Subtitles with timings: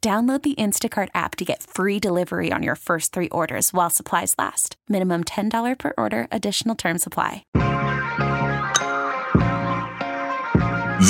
[0.00, 4.34] Download the Instacart app to get free delivery on your first three orders while supplies
[4.38, 4.76] last.
[4.88, 7.42] Minimum $10 per order, additional term supply.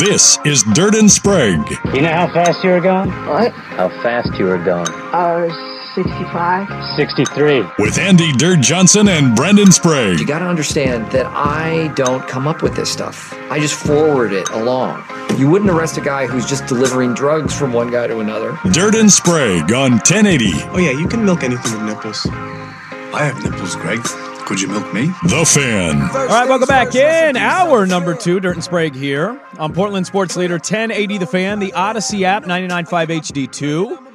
[0.00, 1.70] This is Dirt and Sprague.
[1.92, 3.10] You know how fast you were going?
[3.26, 3.52] What?
[3.52, 4.88] How fast you were going?
[4.88, 5.48] Uh,
[5.94, 6.68] 65.
[6.96, 7.64] 63.
[7.78, 10.18] With Andy Dirt Johnson and Brendan Sprague.
[10.20, 13.32] You got to understand that I don't come up with this stuff.
[13.50, 15.04] I just forward it along.
[15.38, 18.58] You wouldn't arrest a guy who's just delivering drugs from one guy to another.
[18.72, 20.50] Dirt and Sprague on 1080.
[20.70, 22.26] Oh, yeah, you can milk anything with nipples.
[22.30, 24.00] I have nipples, Greg.
[24.48, 25.06] Could you milk me?
[25.24, 26.00] The Fan.
[26.00, 27.36] All right, welcome back in.
[27.36, 31.72] Hour number two, Dirt and Sprague here on Portland Sports Leader 1080 The Fan, the
[31.72, 34.07] Audacy app, 99.5 HD2,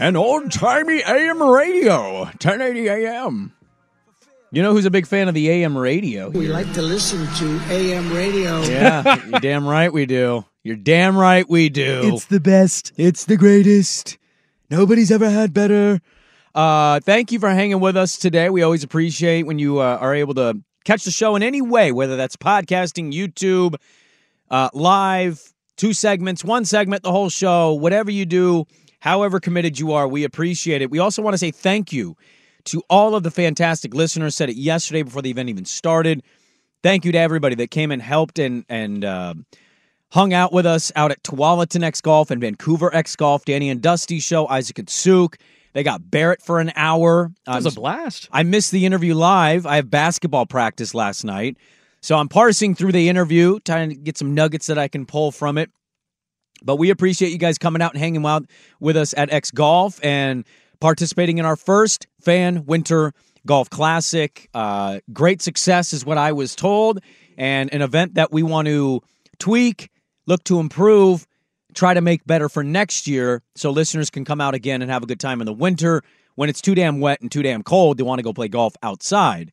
[0.00, 3.52] and old timey AM radio, 1080 AM.
[4.50, 6.30] You know who's a big fan of the AM radio?
[6.30, 8.62] We like to listen to AM radio.
[8.62, 10.44] Yeah, you're damn right we do.
[10.64, 12.14] You're damn right we do.
[12.14, 12.92] It's the best.
[12.96, 14.18] It's the greatest.
[14.70, 16.00] Nobody's ever had better.
[16.54, 18.50] Uh, thank you for hanging with us today.
[18.50, 21.92] We always appreciate when you uh, are able to catch the show in any way,
[21.92, 23.76] whether that's podcasting, YouTube,
[24.50, 28.66] uh, live, two segments, one segment, the whole show, whatever you do,
[29.00, 30.90] however committed you are, we appreciate it.
[30.90, 32.16] We also want to say thank you
[32.64, 34.34] to all of the fantastic listeners.
[34.34, 36.22] Said it yesterday before the event even started.
[36.82, 39.34] Thank you to everybody that came and helped and and uh,
[40.10, 43.82] hung out with us out at Tualatin X Golf and Vancouver X Golf, Danny and
[43.82, 45.38] Dusty show, Isaac and Souk.
[45.72, 47.30] They got Barrett for an hour.
[47.46, 48.28] It was a blast.
[48.32, 49.66] I missed the interview live.
[49.66, 51.56] I have basketball practice last night.
[52.00, 55.30] So I'm parsing through the interview, trying to get some nuggets that I can pull
[55.30, 55.70] from it.
[56.62, 58.46] But we appreciate you guys coming out and hanging out
[58.80, 60.44] with us at X Golf and
[60.80, 63.12] participating in our first fan winter
[63.46, 64.48] golf classic.
[64.54, 67.00] Uh, great success is what I was told,
[67.36, 69.00] and an event that we want to
[69.38, 69.90] tweak,
[70.26, 71.26] look to improve,
[71.74, 75.02] try to make better for next year so listeners can come out again and have
[75.02, 76.02] a good time in the winter
[76.34, 77.98] when it's too damn wet and too damn cold.
[77.98, 79.52] They want to go play golf outside.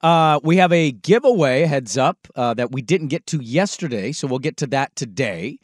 [0.00, 4.28] Uh, we have a giveaway heads up uh, that we didn't get to yesterday, so
[4.28, 5.58] we'll get to that today.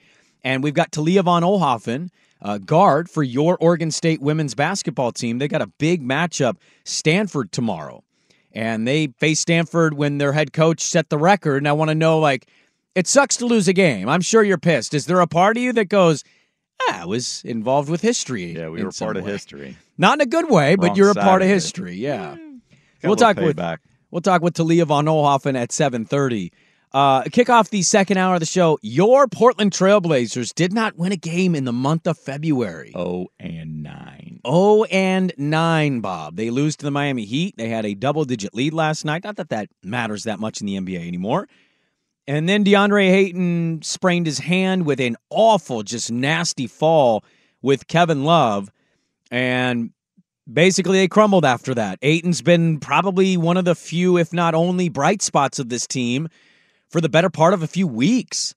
[0.44, 2.10] And we've got Talia von Oelhoffen,
[2.42, 5.38] uh, guard for your Oregon State women's basketball team.
[5.38, 8.04] They got a big matchup, Stanford tomorrow,
[8.52, 11.56] and they face Stanford when their head coach set the record.
[11.56, 12.46] And I want to know, like,
[12.94, 14.08] it sucks to lose a game.
[14.08, 14.92] I'm sure you're pissed.
[14.94, 16.22] Is there a part of you that goes,
[16.82, 18.54] ah, I was involved with history?
[18.56, 19.76] Yeah, we were part of history.
[19.96, 21.54] Not in a good way, but Wrong you're a part of of it.
[21.54, 21.94] history.
[21.96, 22.36] Yeah.
[23.02, 23.58] We'll talk with
[24.10, 26.50] we'll talk with Talia von Oelhoffen at 7:30.
[26.94, 28.78] Uh, kick off the second hour of the show.
[28.80, 32.92] Your Portland Trailblazers did not win a game in the month of February.
[32.94, 34.40] Oh and nine.
[34.44, 36.36] Oh and nine, Bob.
[36.36, 37.56] They lose to the Miami Heat.
[37.56, 39.24] They had a double-digit lead last night.
[39.24, 41.48] Not that that matters that much in the NBA anymore.
[42.28, 47.24] And then DeAndre Ayton sprained his hand with an awful, just nasty fall
[47.60, 48.70] with Kevin Love.
[49.32, 49.90] And
[50.50, 51.98] basically, they crumbled after that.
[52.02, 56.28] Ayton's been probably one of the few, if not only, bright spots of this team
[56.94, 58.54] for the better part of a few weeks.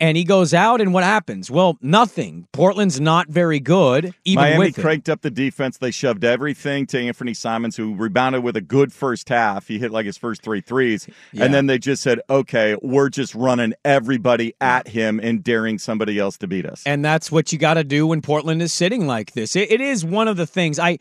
[0.00, 1.50] And he goes out, and what happens?
[1.50, 2.48] Well, nothing.
[2.52, 4.80] Portland's not very good, even Miami with it.
[4.80, 5.76] cranked up the defense.
[5.76, 9.68] They shoved everything to Anfernee Simons, who rebounded with a good first half.
[9.68, 11.06] He hit like his first three threes.
[11.32, 11.44] Yeah.
[11.44, 16.18] And then they just said, okay, we're just running everybody at him and daring somebody
[16.18, 16.82] else to beat us.
[16.86, 19.54] And that's what you got to do when Portland is sitting like this.
[19.54, 20.98] It, it is one of the things I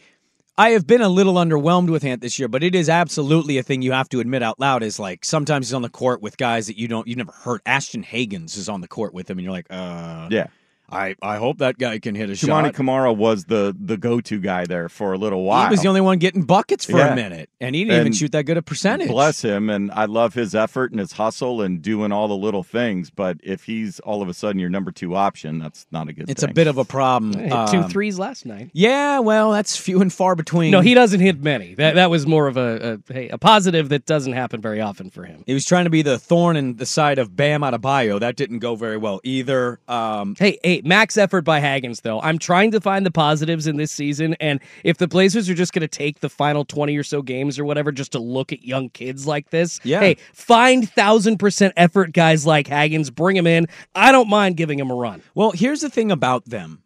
[0.60, 3.64] I have been a little underwhelmed with Ant this year, but it is absolutely a
[3.64, 4.84] thing you have to admit out loud.
[4.84, 7.62] Is like sometimes he's on the court with guys that you don't you've never heard.
[7.66, 10.48] Ashton Hagans is on the court with him, and you're like, uh, yeah.
[10.92, 12.74] I, I hope that guy can hit a Toumani shot.
[12.74, 15.66] Camara was the the go to guy there for a little while.
[15.68, 17.14] He was the only one getting buckets for Yeah.
[17.14, 19.08] a minute, and he didn't even shoot that good a percentage.
[19.10, 22.64] Bless him, and I love his effort and his hustle and doing all the little
[22.64, 23.10] things.
[23.10, 26.30] But if he's all of a sudden your number two option, that's not a good.
[26.30, 26.50] It's thing.
[26.52, 27.34] a bit of a problem.
[27.34, 28.70] Hit two Um, threes last night.
[28.74, 30.72] Yeah, well, that's few and far between.
[30.72, 31.76] No, he doesn't hit many.
[31.76, 35.10] That that was more of a, a hey, a positive that doesn't happen very often
[35.10, 35.44] for him.
[35.46, 38.20] He was trying to be the thorn in the side of Bam Adebayo.
[38.20, 39.80] That didn't go very well either.
[39.88, 42.20] Um, Hey, hey, max effort by Hagans though.
[42.22, 45.74] I'm trying to find the positives in this season, and if the Blazers are just
[45.74, 48.64] going to take the final 20 or so games or whatever just to look at
[48.64, 50.00] young kids like this, Yeah.
[50.00, 53.68] hey, find thousand percent effort guys like Hagans, bring him in.
[53.96, 55.22] I don't mind giving him a run.
[55.36, 56.84] well, here's the thing about them.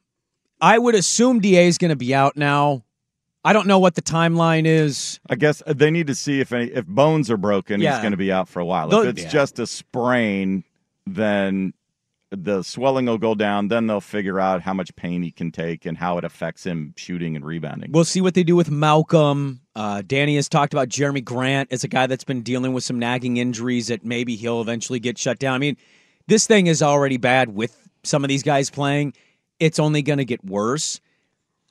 [0.61, 2.83] I would assume Da is going to be out now.
[3.45, 5.19] I don't know what the timeline is.
[5.29, 7.91] I guess uh, they need to see if any if bones are broken, Yeah.
[7.95, 8.87] he's going to be out for a while.
[8.87, 9.29] Though- if it's yeah.
[9.29, 10.63] just a sprain,
[11.05, 11.73] then
[12.35, 13.67] the swelling will go down.
[13.67, 16.93] Then they'll figure out how much pain he can take and how it affects him
[16.97, 17.91] shooting and rebounding.
[17.91, 19.61] We'll see what they do with Malcolm.
[19.75, 22.99] Uh, Danny has talked about Jerami Grant as a guy that's been dealing with some
[22.99, 25.55] nagging injuries that maybe he'll eventually get shut down.
[25.55, 25.77] I mean,
[26.27, 29.13] this thing is already bad with some of these guys playing.
[29.59, 30.99] It's only going to get worse.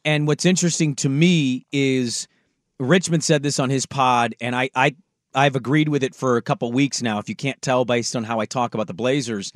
[0.05, 2.27] And what's interesting to me is
[2.79, 4.97] Richmond said this on his pod, and I, I
[5.35, 7.19] I've agreed with it for a couple weeks now.
[7.19, 9.53] If you can't tell based on how I talk about the Blazers,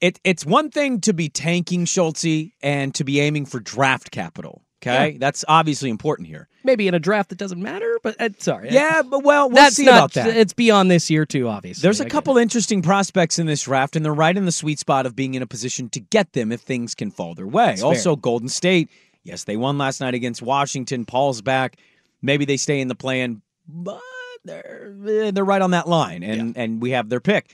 [0.00, 4.62] it it's one thing to be tanking Schultze and to be aiming for draft capital.
[4.82, 6.48] Okay, that's obviously important here.
[6.62, 8.68] Maybe in a draft that doesn't matter, but uh, sorry.
[8.70, 10.36] Yeah, but well, we'll That's see not, about that.
[10.36, 11.82] It's beyond this year too, obviously.
[11.82, 14.52] There's I a get couple interesting prospects in this draft, and they're right in the
[14.52, 17.46] sweet spot of being in a position to get them if things can fall their
[17.46, 17.66] way.
[17.66, 18.20] That's also, fair.
[18.20, 18.90] Golden State,
[19.24, 21.04] yes, they won last night against Washington.
[21.04, 21.78] Paul's back.
[22.20, 24.00] Maybe they stay in the plan, but
[24.44, 27.50] they're eh, they're right on that line, and and we have their pick.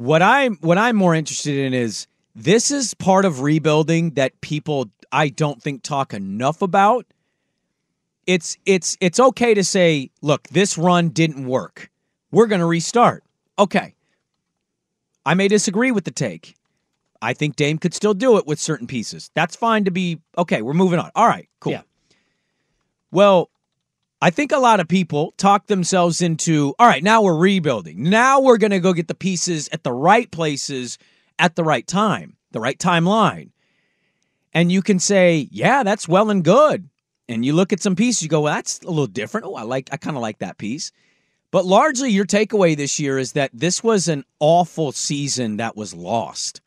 [0.00, 4.88] What I'm what I'm more interested in is this is part of rebuilding that people
[5.12, 7.04] I don't think talk enough about.
[8.26, 11.90] It's it's it's okay to say, look, this run didn't work.
[12.30, 13.24] We're going to restart.
[13.58, 13.94] Okay.
[15.26, 16.54] I may disagree with the take.
[17.20, 19.30] I think Dame could still do it with certain pieces.
[19.34, 21.10] That's fine to be okay, we're moving on.
[21.14, 21.72] All right, cool.
[21.72, 21.82] Yeah.
[23.10, 23.50] Well,
[24.22, 28.02] I think a lot of people talk themselves into, all right, now we're rebuilding.
[28.02, 30.98] Now we're going to go get the pieces at the right places
[31.38, 33.50] at the right time, the right timeline.
[34.52, 36.88] And you can say, yeah, that's well and good.
[37.28, 39.46] And you look at some pieces, you go, well, that's a little different.
[39.46, 40.92] Oh, I like, I kind of like that piece.
[41.50, 45.94] But largely, your takeaway this year is that this was an awful season that was
[45.94, 46.60] lost.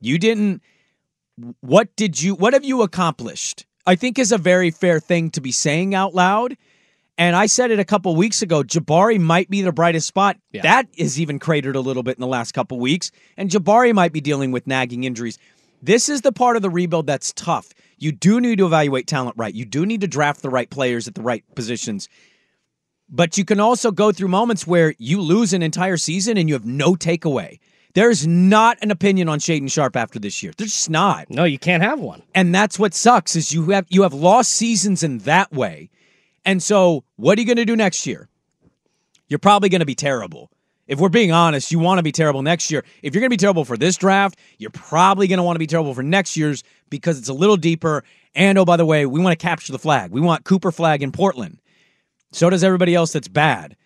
[0.00, 0.62] You didn't.
[1.60, 2.34] What did you?
[2.34, 3.66] What have you accomplished?
[3.86, 6.56] I think is a very fair thing to be saying out loud.
[7.18, 8.62] And I said it a couple weeks ago.
[8.62, 10.36] Jabari might be the brightest spot.
[10.62, 13.10] That is even cratered a little bit in the last couple weeks.
[13.36, 15.38] And Jabari might be dealing with nagging injuries.
[15.82, 17.72] This is the part of the rebuild that's tough.
[17.98, 19.54] You do need to evaluate talent right.
[19.54, 22.08] You do need to draft the right players at the right positions.
[23.08, 26.54] But you can also go through moments where you lose an entire season and you
[26.54, 27.60] have no takeaway.
[27.94, 30.52] There's not an opinion on Shaedon Sharpe after this year.
[30.58, 31.30] There's just not.
[31.30, 32.22] No, you can't have one.
[32.34, 35.88] And that's what sucks is you have you have lost seasons in that way.
[36.46, 38.28] And so, what are you going to do next year?
[39.28, 40.50] You're probably going to be terrible.
[40.86, 42.84] If we're being honest, you want to be terrible next year.
[43.02, 45.58] If you're going to be terrible for this draft, you're probably going to want to
[45.58, 48.04] be terrible for next year's because it's a little deeper.
[48.36, 50.12] And oh, by the way, we want to capture the flag.
[50.12, 51.58] We want Cooper Flagg in Portland.
[52.30, 53.76] So does everybody else that's bad.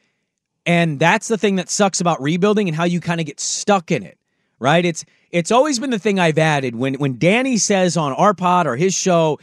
[0.67, 3.91] And that's the thing that sucks about rebuilding and how you kind of get stuck
[3.91, 4.19] in it,
[4.59, 4.85] right?
[4.85, 8.67] It's it's always been the thing I've added when when Danny says on our pod
[8.67, 9.39] or his show,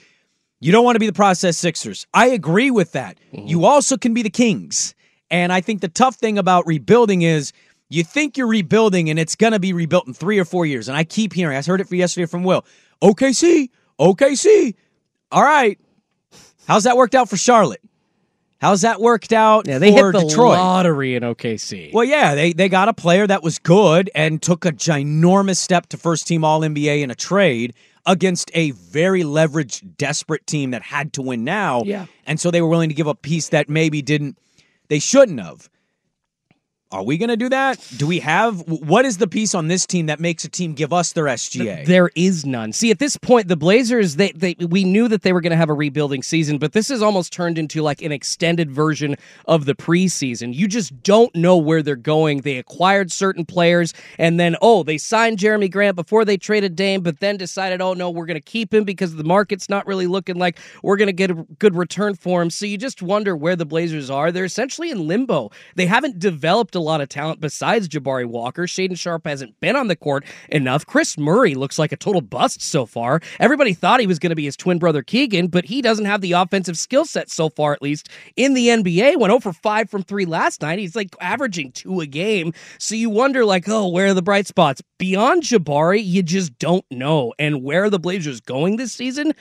[0.59, 2.07] you don't want to be the process Sixers.
[2.13, 3.17] I agree with that.
[3.33, 3.47] Mm-hmm.
[3.47, 4.95] You also can be the Kings.
[5.29, 7.51] And I think the tough thing about rebuilding is
[7.89, 10.87] you think you're rebuilding and it's going to be rebuilt in three or four years.
[10.87, 12.65] And I keep hearing, I heard it for yesterday from Will.
[13.01, 14.75] OKC, OKC.
[15.31, 15.77] All right.
[16.67, 17.81] How's that worked out for Charlotte?
[18.59, 20.57] How's that worked out Yeah, they for hit the Detroit?
[20.57, 21.93] lottery in OKC.
[21.93, 25.87] Well, yeah, they they got a player that was good and took a ginormous step
[25.89, 27.75] to first team All NBA in a trade
[28.07, 31.83] against a very leveraged, desperate team that had to win now.
[31.83, 32.07] Yeah.
[32.25, 34.37] And so they were willing to give a piece that maybe didn't
[34.87, 35.69] they shouldn't have.
[36.89, 37.85] Are we going to do that?
[37.97, 40.93] Do we have what is the piece on this team that makes a team give
[40.93, 41.85] us their SGA?
[41.85, 42.71] There is none.
[42.71, 45.57] See, at this point, the Blazers, they, they we knew that they were going to
[45.57, 49.17] have a rebuilding season, but this has almost turned into like an extended version
[49.47, 50.53] of the preseason.
[50.53, 52.41] You just don't know where they're going.
[52.41, 57.01] They acquired certain players, and then oh, they signed Jerami Grant before they traded Dame,
[57.01, 60.07] but then decided, oh no, we're going to keep him because the market's not really
[60.07, 62.49] looking like we're going to get a good return for him.
[62.49, 64.31] So you just wonder where the Blazers are.
[64.31, 65.51] They're essentially in limbo.
[65.75, 68.63] They haven't developed a lot of talent besides Jabari Walker.
[68.63, 70.85] Shaedon Sharpe hasn't been on the court enough.
[70.85, 73.19] Kris Murray looks like a total bust so far.
[73.39, 76.21] Everybody thought he was going to be his twin brother Keegan, but he doesn't have
[76.21, 79.19] the offensive skill set so far, at least in the NBA.
[79.19, 80.79] Went 0 for 5 from 3 last night.
[80.79, 82.53] He's like averaging two a game.
[82.79, 84.81] So you wonder, like, oh, where are the bright spots?
[84.97, 87.33] Beyond Jabari, you just don't know.
[87.37, 89.33] And where are the Blazers going this season?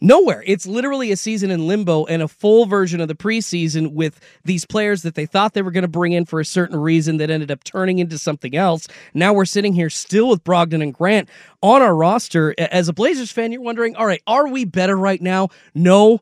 [0.00, 0.42] Nowhere.
[0.46, 4.64] It's literally a season in limbo and a full version of the preseason with these
[4.66, 7.30] players that they thought they were going to bring in for a certain reason that
[7.30, 8.88] ended up turning into something else.
[9.14, 11.28] Now we're sitting here still with Brogdon and Grant
[11.62, 12.54] on our roster.
[12.58, 15.48] As a Blazers fan, you're wondering, all right, are we better right now?
[15.74, 16.20] No.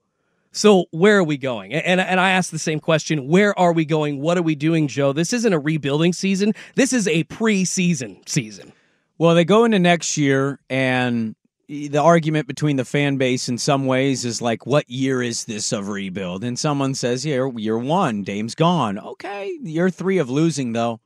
[0.52, 1.73] So where are we going?
[1.73, 4.21] And and I ask the same question: Where are we going?
[4.21, 5.12] What are we doing, Joe?
[5.12, 6.52] This isn't a rebuilding season.
[6.76, 8.73] This is a preseason season.
[9.19, 11.35] Well, they go into next year, and
[11.68, 15.73] the argument between the fan base in some ways is like, what year is this
[15.73, 16.44] of rebuild?
[16.44, 18.99] And someone says, yeah, year one, Dame's gone.
[18.99, 21.00] Okay, year three of losing, though.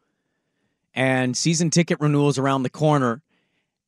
[0.94, 3.22] And season ticket renewals around the corner.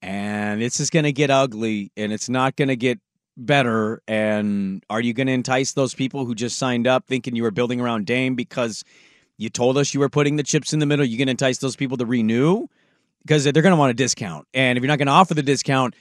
[0.03, 3.01] And this is going to get ugly, and it's not going to get
[3.37, 4.01] better.
[4.07, 7.51] And are you going to entice those people who just signed up thinking you were
[7.51, 8.85] building around Dame because
[9.37, 11.05] you told us you were putting the chips in the middle?
[11.05, 12.67] You going to entice those people to renew?
[13.23, 14.47] Because they're going to want a discount.
[14.55, 15.95] And if you're not going to offer the discount,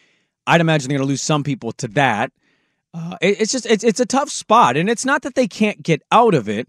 [0.49, 2.31] I'd imagine they're going to lose some people to that.
[2.93, 5.81] Uh, it, it's just it's it's a tough spot, and it's not that they can't
[5.83, 6.67] get out of it.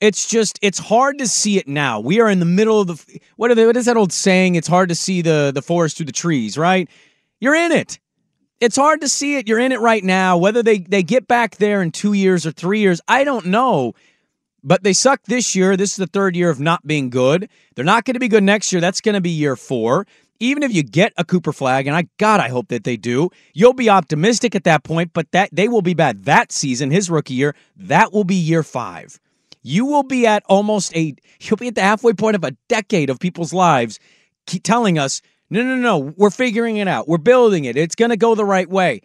[0.00, 2.00] It's just it's hard to see it now.
[2.00, 4.54] We are in the middle of the what they, what is that old saying?
[4.54, 6.88] It's hard to see the the forest through the trees, right?
[7.40, 7.98] You're in it.
[8.58, 9.48] It's hard to see it.
[9.48, 10.38] You're in it right now.
[10.38, 13.92] Whether they they get back there in two years or three years, I don't know.
[14.64, 15.76] But they suck this year.
[15.76, 17.50] This is the third year of not being good.
[17.74, 18.80] They're not going to be good next year.
[18.80, 20.06] That's going to be year four
[20.42, 23.30] even if you get a Cooper Flagg, and I God, I hope that they do,
[23.54, 27.08] you'll be optimistic at that point, but that they will be bad that season, his
[27.08, 29.20] rookie year, that will be year five.
[29.62, 33.08] You will be at almost a you'll be at the halfway point of a decade
[33.08, 34.00] of people's lives
[34.46, 37.06] keep telling us, no, no, no, we're figuring it out.
[37.06, 37.76] We're building it.
[37.76, 39.02] It's gonna go the right way.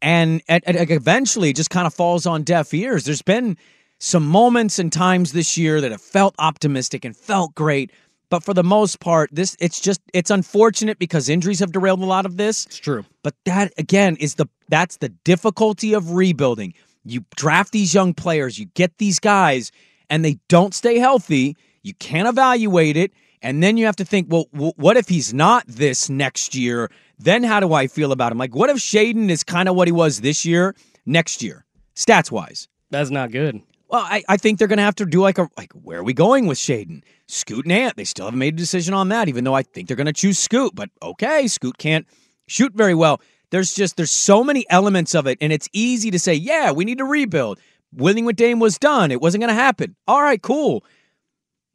[0.00, 3.04] And at, at, eventually it just kind of falls on deaf ears.
[3.04, 3.58] There's been
[3.98, 7.92] some moments and times this year that have felt optimistic and felt great
[8.32, 12.06] but for the most part, this it's just it's unfortunate because injuries have derailed a
[12.06, 12.64] lot of this.
[12.64, 13.04] It's true.
[13.22, 16.72] But that again is the that's the difficulty of rebuilding.
[17.04, 19.70] You draft these young players, you get these guys,
[20.08, 21.58] and they don't stay healthy.
[21.82, 23.12] You can't evaluate it.
[23.42, 26.90] And then you have to think, well, w- what if he's not this next year?
[27.18, 28.38] Then how do I feel about him?
[28.38, 30.74] Like, what if Shaedon is kind of what he was this year,
[31.04, 32.66] next year, stats wise?
[32.88, 33.60] That's not good.
[33.92, 36.02] Well, I, I think they're going to have to do like a like where are
[36.02, 37.02] we going with Shaedon?
[37.28, 37.94] Scoot and Ant.
[37.94, 40.14] They still haven't made a decision on that, even though I think they're going to
[40.14, 40.74] choose Scoot.
[40.74, 42.06] But okay, Scoot can't
[42.46, 43.20] shoot very well.
[43.50, 46.86] There's just there's so many elements of it, and it's easy to say, yeah, we
[46.86, 47.60] need to rebuild.
[47.92, 49.10] Winning with Dame was done.
[49.10, 49.94] It wasn't going to happen.
[50.08, 50.86] All right, cool.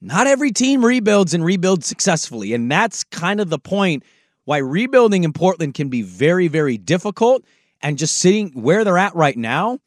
[0.02, 4.02] Not every team rebuilds and rebuilds successfully, and that's kind of the point
[4.46, 7.46] why rebuilding in Portland can be very, very difficult.
[7.80, 9.78] And just sitting where they're at right now,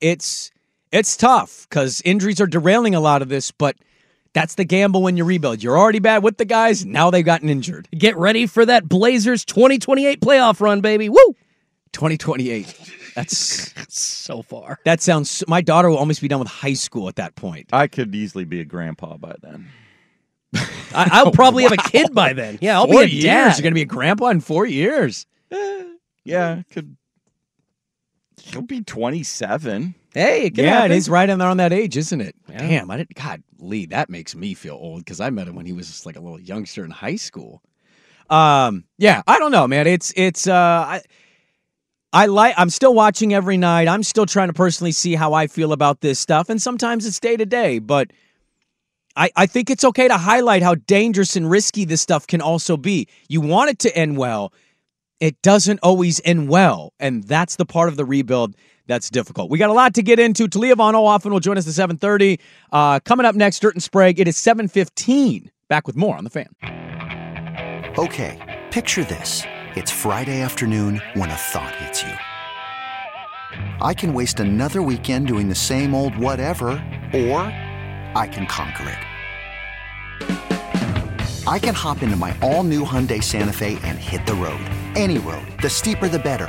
[0.00, 0.52] it's
[0.92, 3.76] it's tough because injuries are derailing a lot of this, but
[4.32, 5.62] that's the gamble when you rebuild.
[5.62, 6.84] You're already bad with the guys.
[6.84, 7.88] Now they've gotten injured.
[7.96, 11.08] Get ready for that Blazers 2028 playoff run, baby.
[11.08, 11.36] Woo!
[11.92, 13.12] 2028.
[13.14, 14.78] That's so far.
[14.84, 15.42] That sounds.
[15.48, 17.68] My daughter will almost be done with high school at that point.
[17.72, 19.68] I could easily be a grandpa by then.
[20.94, 21.70] I, will probably wow.
[21.70, 22.58] have a kid by then.
[22.60, 23.24] Yeah, I'll four be a years.
[23.24, 23.56] dad.
[23.56, 25.26] You're going to be a grandpa in four years.
[25.50, 25.84] Eh,
[26.24, 26.96] yeah, could.
[28.42, 29.94] He'll be 27.
[30.12, 30.92] Hey, it yeah, happen.
[30.92, 32.34] it is right in there on that age, isn't it?
[32.48, 32.58] Yeah.
[32.58, 33.14] Damn, I didn't.
[33.14, 36.04] God, Lee, that makes me feel old because I met him when he was just
[36.04, 37.62] like a little youngster in high school.
[38.28, 39.86] Um, yeah, I don't know, man.
[39.86, 41.02] It's it's uh, I,
[42.12, 42.54] I like.
[42.56, 43.86] I'm still watching every night.
[43.86, 47.20] I'm still trying to personally see how I feel about this stuff, and sometimes it's
[47.20, 48.12] day to day, but.
[49.16, 52.76] I, I think it's okay to highlight how dangerous and risky this stuff can also
[52.76, 53.08] be.
[53.28, 54.52] You want it to end well,
[55.18, 56.94] it doesn't always end well.
[57.00, 58.54] And that's the part of the rebuild
[58.90, 59.50] that's difficult.
[59.50, 60.48] We got a lot to get into.
[60.48, 62.40] Talia Von Oelhoffen will join us at 730.
[62.72, 64.18] Uh, coming up next, Dirt and Sprague.
[64.18, 65.50] It is 715.
[65.68, 66.48] Back with more on the fan.
[67.96, 69.42] Okay, picture this.
[69.76, 72.12] It's Friday afternoon when a thought hits you.
[73.80, 76.70] I can waste another weekend doing the same old whatever,
[77.14, 77.42] or
[78.14, 78.98] I can conquer it.
[81.46, 84.60] I can hop into my all-new Hyundai Santa Fe and hit the road.
[84.94, 85.46] Any road.
[85.62, 86.48] The steeper the better.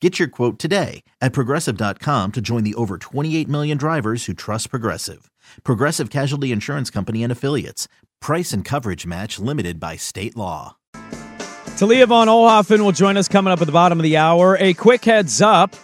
[0.00, 4.68] Get your quote today at progressive.com to join the over 28 million drivers who trust
[4.68, 5.30] Progressive.
[5.62, 7.88] Progressive Casualty Insurance Company and Affiliates.
[8.20, 10.76] Price and coverage match limited by state law.
[11.78, 14.58] Talia von Oelhoffen will join us coming up at the bottom of the hour.
[14.60, 15.74] A quick heads up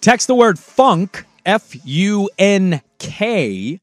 [0.00, 3.80] text the word funk, F U N K,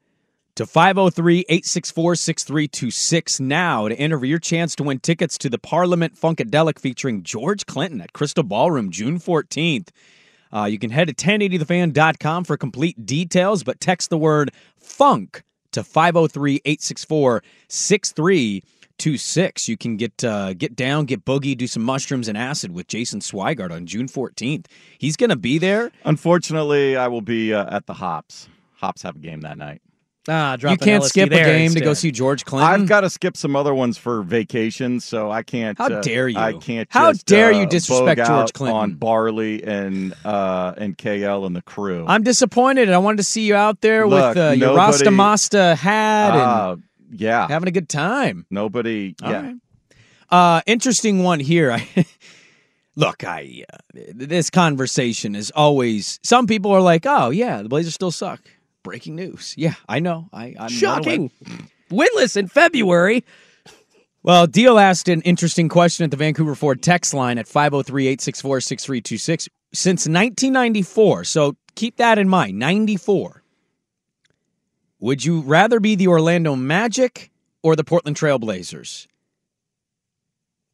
[0.57, 6.19] to 503 864 6326 now to enter your chance to win tickets to the Parliament
[6.19, 9.89] Funkadelic featuring George Clinton at Crystal Ballroom June 14th.
[10.51, 15.83] Uh, you can head to 1080thefan.com for complete details, but text the word funk to
[15.83, 19.69] 503 864 6326.
[19.69, 23.19] You can get uh, get down, get boogie, do some mushrooms and acid with Jason
[23.19, 24.65] Swigart on June 14th.
[24.97, 25.91] He's going to be there.
[26.03, 28.49] Unfortunately, I will be uh, at the Hops.
[28.77, 29.83] Hops have a game that night.
[30.29, 32.69] Ah, you can't skip a game to go see George Clinton.
[32.69, 35.77] I've got to skip some other ones for vacation, so I can't.
[35.77, 36.37] How uh, dare you?
[36.37, 36.87] I can't.
[36.91, 38.77] How just, dare uh, you disrespect George Clinton.
[38.77, 42.05] on Barley and uh, and KL and the crew?
[42.07, 42.89] I'm disappointed.
[42.91, 46.33] I wanted to see you out there Look, with uh, your nobody- Rasta Masta hat
[46.33, 46.75] and Uh,
[47.11, 48.45] yeah, having a good time.
[48.49, 49.15] nobody.
[49.23, 49.55] All yeah, right.
[50.29, 51.71] Uh, interesting one here.
[51.95, 52.05] I,
[52.95, 53.77] look, I uh,
[54.13, 56.19] this conversation is always.
[56.23, 58.41] Some people are like, "Oh yeah, the Blazers still suck."
[58.87, 59.53] Breaking news.
[59.57, 60.29] Yeah, I know.
[60.33, 60.69] I, I'm.
[60.69, 61.31] Shocking.
[61.89, 63.23] Winless in February.
[64.23, 68.61] Well, Deal asked an interesting question at the Vancouver Ford text line at 503 864
[68.61, 69.49] 6326.
[69.73, 73.43] Since 1994, so keep that in mind 94.
[74.99, 79.07] Would you rather be the Orlando Magic or the Portland Trailblazers?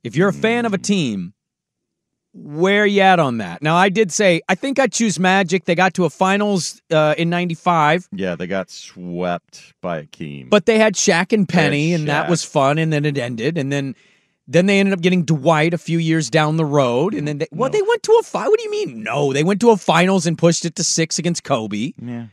[0.04, 0.84] If you're a fan of a hmm.
[0.84, 1.34] team,
[2.33, 3.61] where you at on that?
[3.61, 5.65] Now, I did say I think I'd choose Magic.
[5.65, 8.35] They got to a finals uh, in '95, yeah.
[8.35, 10.49] They got swept by Akeem.
[10.49, 12.77] but they had Shaq and Penny, had and that was fun.
[12.77, 13.95] And then it ended, and then
[14.47, 17.47] then they ended up getting Dwight a few years down the road, and then they,
[17.51, 19.03] well, they went to a fi What do you mean?
[19.03, 21.93] No, they went to a finals and pushed it to six against Kobe.
[22.01, 22.25] yeah,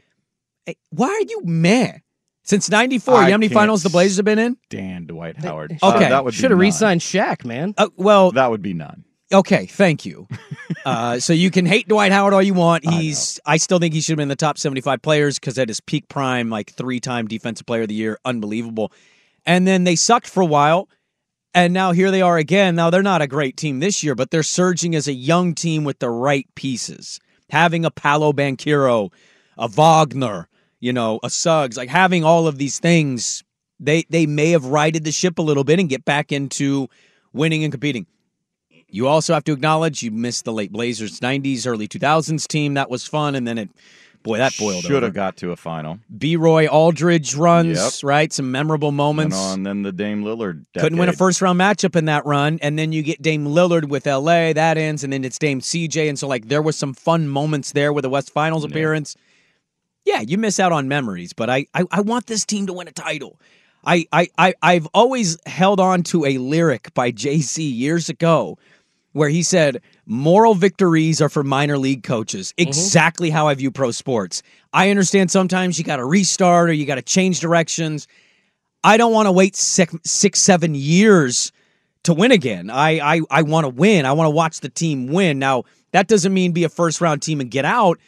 [0.66, 2.02] Hey, why are you mad?
[2.42, 4.56] Since '94, I you know how many finals the Blazers have been in?
[4.70, 5.72] Dan Dwight Howard.
[5.82, 6.06] Okay.
[6.06, 6.58] Uh, that would Should have none.
[6.58, 7.74] re-signed Shaq, man.
[7.78, 9.04] Uh, well, That would be none.
[9.32, 10.26] Okay, thank you.
[10.84, 12.86] uh, so you can hate Dwight Howard all you want.
[12.86, 15.56] I He's I, still think he should have been in the top 75 players because
[15.58, 18.92] at his peak prime, like three-time defensive player of the year, unbelievable.
[19.46, 20.88] And then they sucked for a while,
[21.54, 22.74] and now here they are again.
[22.74, 25.84] Now they're not a great team this year, but they're surging as a young team
[25.84, 27.20] with the right pieces.
[27.50, 29.12] Having a Paolo Banchero,
[29.56, 30.48] a Wagner,
[30.80, 33.44] you know, a Suggs, like having all of these things,
[33.78, 36.88] they they may have righted the ship a little bit and get back into
[37.32, 38.06] winning and competing.
[38.90, 42.74] You also have to acknowledge you missed the late Blazers 90s, early 2000s team.
[42.74, 43.34] That was fun.
[43.34, 43.70] And then it,
[44.22, 45.06] boy, that boiled Should over.
[45.06, 46.00] have got to a final.
[46.18, 46.36] B.
[46.36, 47.92] Roy Aldridge runs, Yep.
[48.08, 48.32] right?
[48.32, 49.36] Some memorable And uh, moments.
[49.36, 50.64] on then the Dame Lillard.
[50.76, 52.58] Couldn't win a first round matchup in that run.
[52.62, 54.52] And then you get Dame Lillard with LA.
[54.52, 55.04] That ends.
[55.04, 56.08] And then it's Dame CJ.
[56.08, 59.16] And so, like, there was some fun moments there with the West Finals appearance.
[60.04, 62.88] Yeah, you miss out on memories, but I, I, I want this team to win
[62.88, 63.38] a title.
[63.84, 68.58] I, I, I, I've always held on to a lyric by Jay-Z years ago
[69.12, 72.52] where he said, Moral victories are for minor league coaches.
[72.58, 72.68] Mm-hmm.
[72.68, 74.42] Exactly how I view pro sports.
[74.72, 78.06] I understand sometimes you got to restart or you got to change directions.
[78.82, 81.52] I don't want to wait six, six, seven years
[82.04, 82.70] to win again.
[82.70, 84.06] I, I, I want to win.
[84.06, 85.38] I want to watch the team win.
[85.38, 87.98] Now, that doesn't mean be a first round team and get out,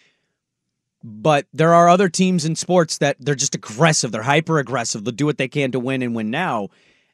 [1.02, 4.12] but there are other teams in sports that they're just aggressive.
[4.12, 5.04] They're hyper aggressive.
[5.04, 6.68] They'll do what they can to win and win now.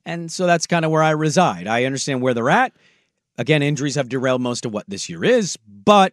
[0.05, 1.66] And so that's kind of where I reside.
[1.66, 2.72] I understand where they're at.
[3.38, 6.12] Again, injuries have derailed most of what this year is, but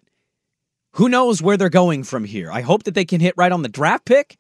[0.94, 2.52] who knows where they're going from here?
[2.52, 4.38] I hope that they can hit right on the draft pick.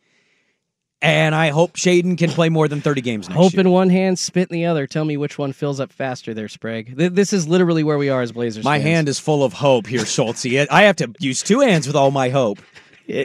[1.01, 3.59] And I hope Shaedon can play more than 30 games next Hope year.
[3.59, 4.87] in one hand, spit in the other.
[4.87, 6.97] Tell me which one fills up faster there, Sprague.
[6.97, 8.83] Th- This is literally where we are as Blazers My fans.
[8.87, 10.45] hand is full of hope here, Schultz.
[10.45, 12.59] I have to use two hands with all my hope.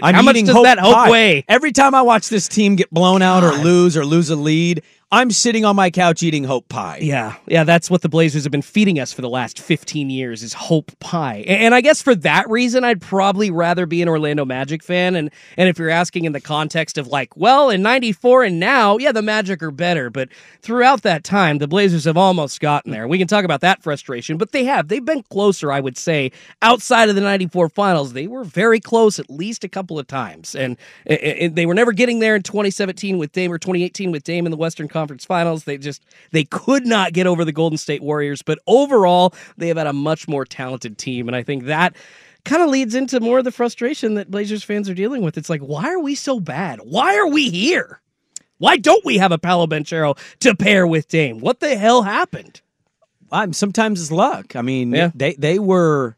[0.02, 1.10] I'm How much does hope that hope pie.
[1.10, 1.44] weigh?
[1.48, 4.82] Every time I watch this team get blown out or lose or lose a lead,
[5.12, 7.00] I'm sitting on my couch eating hope pie.
[7.02, 10.44] Yeah, yeah, that's what the Blazers have been feeding us for the last 15 years
[10.44, 11.44] is hope pie.
[11.48, 15.16] And I guess for that reason, I'd probably rather be an Orlando Magic fan.
[15.16, 18.98] And and if you're asking in the context of like, well, in 94 and now,
[18.98, 20.10] yeah, the Magic are better.
[20.10, 20.28] But
[20.62, 23.08] throughout that time, the Blazers have almost gotten there.
[23.08, 24.86] We can talk about that frustration, but they have.
[24.86, 26.30] They've been closer, I would say,
[26.62, 28.12] outside of the 94 finals.
[28.12, 30.54] They were very close at least a couple of times.
[30.54, 34.46] And, and they were never getting there in 2017 with Dame or 2018 with Dame
[34.46, 35.64] in the Western Conference Finals.
[35.64, 39.76] They just they could not get over the Golden State Warriors, but overall they have
[39.76, 41.96] had a much more talented team, and I think that
[42.44, 45.36] kind of leads into more of the frustration that Blazers fans are dealing with.
[45.36, 46.80] It's like, why are we so bad?
[46.84, 48.00] Why are we here?
[48.58, 51.40] Why don't we have a Paolo Banchero to pair with Dame?
[51.40, 52.60] What the hell happened?
[53.32, 54.54] I'm sometimes it's luck.
[54.56, 55.10] I mean, Yeah.
[55.14, 56.16] they they were.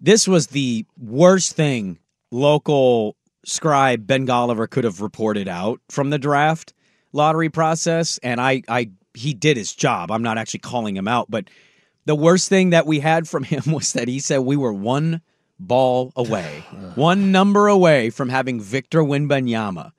[0.00, 1.98] This was the worst thing
[2.30, 3.16] local
[3.46, 6.73] scribe Ben Golliver could have reported out from the draft
[7.14, 10.10] lottery process, and I I he did his job.
[10.10, 11.48] I'm not actually calling him out, but
[12.04, 15.22] the worst thing that we had from him was that he said we were one
[15.58, 16.64] ball away,
[16.96, 19.92] one number away from having Victor Wembanyama,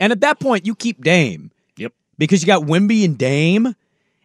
[0.00, 1.50] and at that point you keep Dame.
[1.76, 1.92] Yep.
[2.18, 3.74] Because you got Wemby and Dame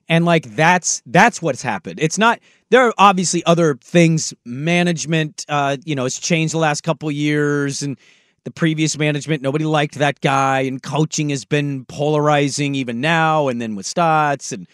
[0.09, 5.77] and like that's that's what's happened it's not there are obviously other things management uh
[5.85, 7.97] you know has changed the last couple years and
[8.43, 13.61] the previous management nobody liked that guy and coaching has been polarizing even now and
[13.61, 14.67] then with Stotts and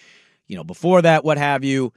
[0.47, 1.93] you know before that what have you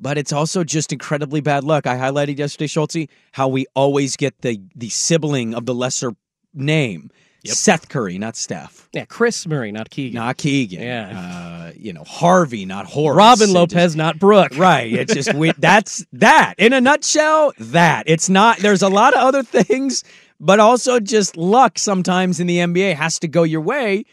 [0.00, 4.40] but it's also just incredibly bad luck i highlighted yesterday Schultze how we always get
[4.42, 6.12] the the sibling of the lesser
[6.54, 7.10] name
[7.44, 8.88] Seth Curry, not Steph.
[8.92, 10.14] Yeah, Kris Murray, not Keegan.
[10.14, 10.80] Not Keegan.
[10.80, 11.08] Yeah.
[11.10, 13.16] Uh, you know, Harvey, not Horace.
[13.16, 14.56] Robin It Lopez, just- not Brooke.
[14.56, 14.92] Right.
[14.92, 16.54] It's just we, that's that.
[16.56, 18.04] In a nutshell, that.
[18.06, 20.04] It's not there's a lot of other things,
[20.42, 24.04] but also just luck sometimes in the NBA has to go your way,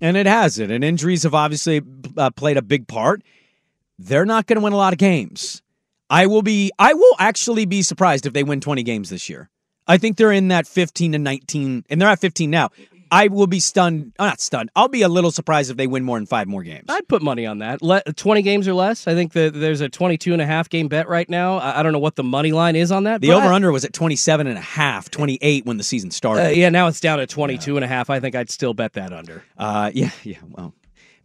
[0.00, 0.72] and it hasn't.
[0.72, 1.82] And injuries have obviously
[2.16, 3.22] uh, played a big part.
[3.98, 5.62] They're not going to win a lot of games.
[6.08, 9.50] I will be I will actually be surprised if they win 20 games this year.
[9.86, 12.70] I think they're in that 15 to 19 and they're at 15 now.
[13.10, 14.70] I will be stunned, not stunned.
[14.76, 16.86] I'll be a little surprised if they win more than 5 more games.
[16.88, 17.82] I'd put money on that.
[17.82, 19.06] Le- 20 games or less.
[19.06, 21.58] I think that there's a 22 and a half game bet right now.
[21.58, 23.20] I, I don't know what the money line is on that.
[23.20, 26.46] The over under was at 27 and a half, 28 when the season started.
[26.46, 28.10] Uh, yeah, now it's down to 22 and a half.
[28.10, 29.42] I think I'd still bet that under.
[29.56, 30.38] Uh, yeah, yeah.
[30.50, 30.74] Well,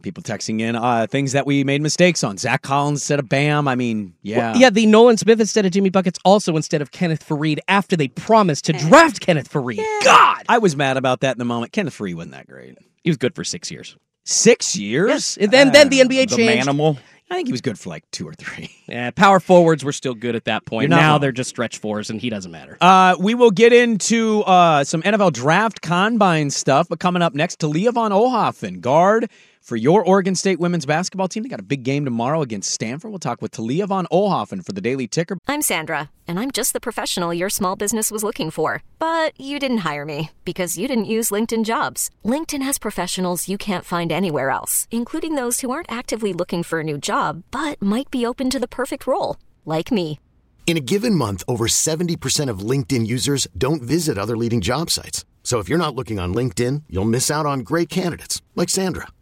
[0.02, 2.36] people texting in uh, things that we made mistakes on.
[2.38, 3.68] Zach Collins instead of Bam.
[3.68, 6.90] I mean, yeah, Well, yeah, the Nolan Smith instead of Jimmy Buckets, also instead of
[6.90, 9.84] Kenneth Faried after they promised to draft Kenneth Faried.
[10.04, 10.44] God!
[10.48, 11.72] I was mad about that in the moment.
[11.72, 12.76] Kenneth Faried wasn't that great.
[13.04, 13.96] He was good for six years.
[14.24, 15.08] Six years.
[15.10, 16.68] Yes, and then- then the NBA the changed.
[16.68, 16.98] manimal.
[17.30, 18.68] I think he was good for like two or three.
[18.92, 20.90] Yeah, power forwards were still good at that point.
[20.90, 21.20] Now wrong.
[21.22, 22.76] they're just stretch fours, and he doesn't matter.
[22.78, 27.58] Uh, we will get into uh, some NFL draft combine stuff, but coming up next,
[27.58, 29.30] Talia von Oelhoffen, guard
[29.62, 31.42] for your Oregon State women's basketball team.
[31.42, 33.10] They got a big game tomorrow against Stanford.
[33.10, 35.38] We'll talk with Talia von Oelhoffen for the Daily Ticker.
[35.46, 38.82] I'm Sandra, and I'm just the professional your small business was looking for.
[38.98, 42.10] But you didn't hire me because you didn't use LinkedIn jobs.
[42.24, 46.80] LinkedIn has professionals you can't find anywhere else, including those who aren't actively looking for
[46.80, 50.18] a new job but might be open to the perfect role, like me.
[50.66, 55.26] In a given month, over 70% of LinkedIn users don't visit other leading job sites.
[55.42, 59.08] So if you're not looking on LinkedIn, you'll miss out on great candidates like Sandra.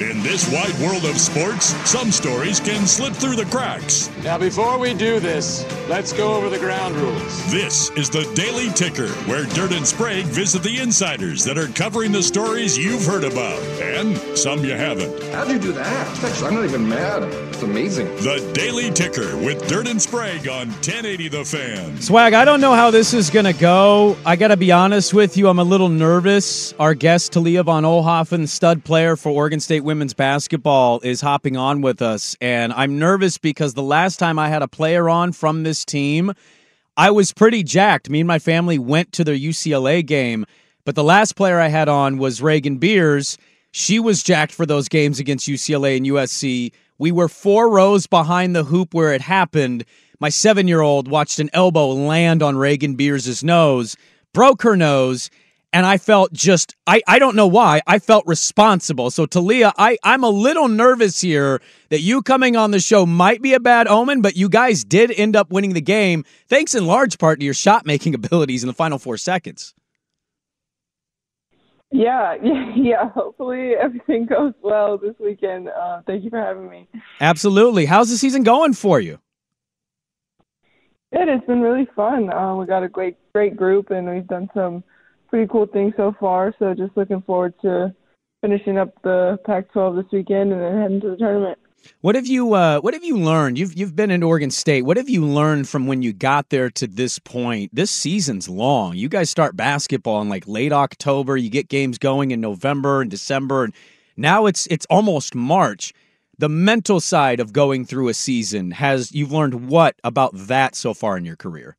[0.00, 4.08] In this wide world of sports, some stories can slip through the cracks.
[4.22, 7.50] Now, before we do this, let's go over the ground rules.
[7.50, 12.12] This is the Daily Ticker, where Dirt and Sprague visit the insiders that are covering
[12.12, 15.20] the stories you've heard about and some you haven't.
[15.32, 16.24] How'd you do that?
[16.24, 17.24] Actually, I'm not even mad.
[17.58, 18.06] It's amazing.
[18.18, 22.00] The Daily Ticker with Dirt and Sprague on 1080 The Fan.
[22.00, 24.16] Swag, I don't know how this is going to go.
[24.24, 25.48] I got to be honest with you.
[25.48, 26.72] I'm a little nervous.
[26.74, 31.80] Our guest, Talia von Oelhoffen, stud player for Oregon State women's basketball, is hopping on
[31.80, 32.36] with us.
[32.40, 36.32] And I'm nervous because the last time I had a player on from this team,
[36.96, 38.10] I was pretty jacked.
[38.10, 40.46] Me and my family went to the UCLA game.
[40.84, 43.38] But the last player I had on was Raegan Beers.
[43.72, 46.72] She was jacked for those games against UCLA and USC.
[46.98, 49.84] We were four rows behind the hoop where it happened.
[50.18, 53.96] My seven year old watched an elbow land on Raegan Beers' nose,
[54.32, 55.30] broke her nose,
[55.72, 59.10] and I felt just I, I don't know why I felt responsible.
[59.10, 63.42] So Talia, I I'm a little nervous here that you coming on the show might
[63.42, 66.86] be a bad omen, but you guys did end up winning the game thanks in
[66.86, 69.74] large part to your shot making abilities in the final 4 seconds.
[71.90, 73.10] Yeah, yeah, yeah.
[73.10, 75.68] Hopefully everything goes well this weekend.
[75.68, 76.88] Uh, thank you for having me.
[77.20, 77.86] Absolutely.
[77.86, 79.18] How's the season going for you?
[81.14, 81.28] Good.
[81.28, 82.30] It's been really fun.
[82.30, 84.84] Uh, we got a great, great group, and we've done some
[85.28, 86.54] pretty cool thing so far.
[86.58, 87.94] So just looking forward to
[88.40, 91.58] finishing up the Pac-12 this weekend and then heading to the tournament.
[92.00, 93.58] What have you uh, What have you learned?
[93.58, 94.82] You've You've been in Oregon State.
[94.82, 97.74] What have you learned from when you got there to this point?
[97.74, 98.96] This season's long.
[98.96, 101.36] You guys start basketball in like late October.
[101.36, 103.74] You get games going in November and December, and
[104.16, 105.92] now it's it's almost March.
[106.36, 110.94] The mental side of going through a season has you've learned what about that so
[110.94, 111.76] far in your career?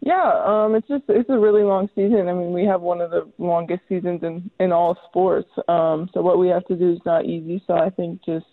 [0.00, 2.28] Yeah, um, it's just it's a really long season.
[2.28, 5.48] I mean, we have one of the longest seasons in in all sports.
[5.68, 7.62] Um, so what we have to do is not easy.
[7.66, 8.46] So I think just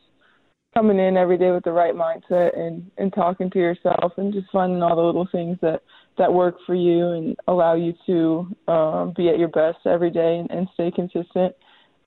[0.73, 4.47] coming in every day with the right mindset and and talking to yourself and just
[4.51, 5.81] finding all the little things that
[6.17, 10.37] that work for you and allow you to um, be at your best every day
[10.37, 11.55] and, and stay consistent.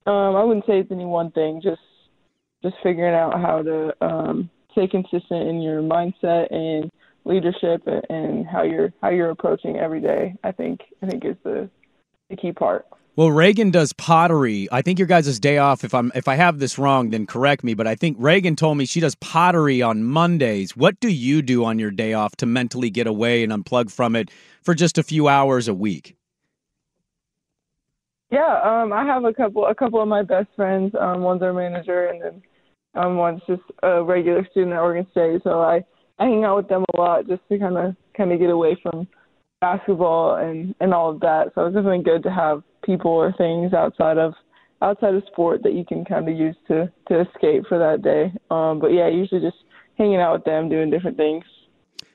[0.06, 1.60] Um, I wouldn't say it's any one thing.
[1.62, 1.80] Just
[2.62, 6.90] just figuring out how to um, stay consistent in your mindset and
[7.26, 10.34] leadership and how you're how you're approaching every day.
[10.44, 11.68] I think I think is the
[12.30, 12.86] the key part.
[13.16, 14.68] Well, Raegan does pottery.
[14.70, 15.84] I think your guys' day off.
[15.84, 17.72] If I'm if I have this wrong, then correct me.
[17.72, 20.76] But I think Raegan told me she does pottery on Mondays.
[20.76, 24.16] What do you do on your day off to mentally get away and unplug from
[24.16, 24.30] it
[24.62, 26.16] for just a few hours a week?
[28.30, 30.92] Yeah, um, I have a couple a couple of my best friends.
[31.00, 32.42] Um, one's our manager, and then
[32.94, 35.40] um, one's just a regular student at Oregon State.
[35.42, 35.84] So I
[36.18, 38.78] I hang out with them a lot just to kind of kind of get away
[38.82, 39.06] from
[39.60, 41.52] basketball and and all of that.
[41.54, 44.34] So it's definitely good to have people or things outside of
[44.82, 48.32] outside of sport that you can kind of use to to escape for that day.
[48.50, 49.56] Um, but yeah, usually just
[49.98, 51.44] hanging out with them, doing different things.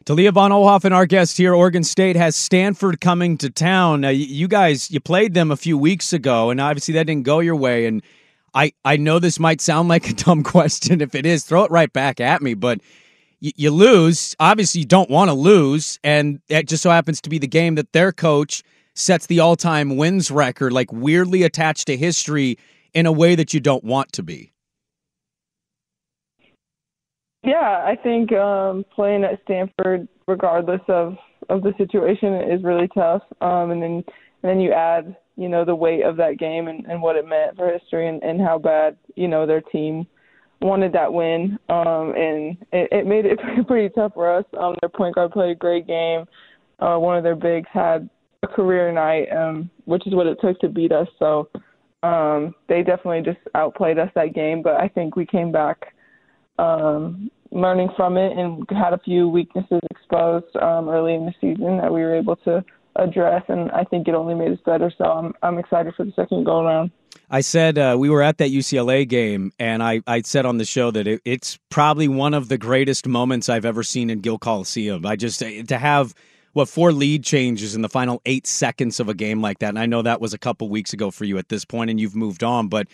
[0.04, 1.54] Talia von Oelhoffen, our guest here.
[1.54, 4.02] Oregon State has Stanford coming to town.
[4.02, 7.40] Now, you guys, you played them a few weeks ago, and obviously that didn't go
[7.40, 7.86] your way.
[7.86, 8.02] And
[8.56, 11.02] I, I know this might sound like a dumb question.
[11.02, 12.56] If it is, throw it right back at me.
[12.56, 12.82] But
[13.42, 14.36] you, you lose.
[14.40, 17.76] Obviously, you don't want to lose, and it just so happens to be the game
[17.76, 18.64] that their coach
[18.96, 22.58] sets the all-time wins record, like weirdly attached to history
[22.94, 24.52] in a way that you don't want to be.
[27.44, 31.18] Yeah, I think um, playing at Stanford, regardless of
[31.50, 33.24] of the situation, is really tough.
[33.42, 34.04] Um, and then
[34.44, 37.28] and then you add, you know, the weight of that game and, and what it
[37.28, 40.06] meant for history and, and how bad, you know, their team
[40.62, 44.46] wanted that win, um, and it, it made it pretty tough for us.
[44.60, 46.26] Um, their point guard played a great game.
[46.80, 48.10] Uh, one of their bigs had
[48.44, 51.08] a career night, um, which is what it took to beat us.
[51.20, 51.50] So
[52.04, 54.62] um, they definitely just outplayed us that game.
[54.62, 55.94] But I think we came back
[56.58, 61.78] um, learning from it and had a few weaknesses exposed um, early in the season
[61.78, 62.64] that we were able to
[62.96, 64.92] address, and I think it only made us better.
[64.98, 66.92] So I'm I'm excited for the second go around.
[67.30, 70.66] I said uh, we were at that UCLA game, and I, I said on the
[70.66, 74.38] show that it, it's probably one of the greatest moments I've ever seen in Gill
[74.38, 75.06] Coliseum.
[75.06, 76.14] I just to have
[76.54, 79.70] what four lead changes in the final eight seconds of a game like that.
[79.70, 82.00] And I know that was a couple weeks ago for you at this point, and
[82.00, 82.68] you've moved on.
[82.68, 82.88] But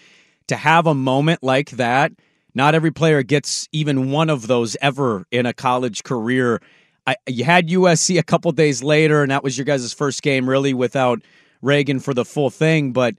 [0.47, 2.12] to have a moment like that,
[2.53, 6.62] not every player gets even one of those ever in a college career.
[7.08, 10.48] I, you had USC a couple days later, and that was your guys' first game
[10.48, 11.22] really without
[11.63, 12.91] Raegan for the full thing.
[12.91, 13.15] But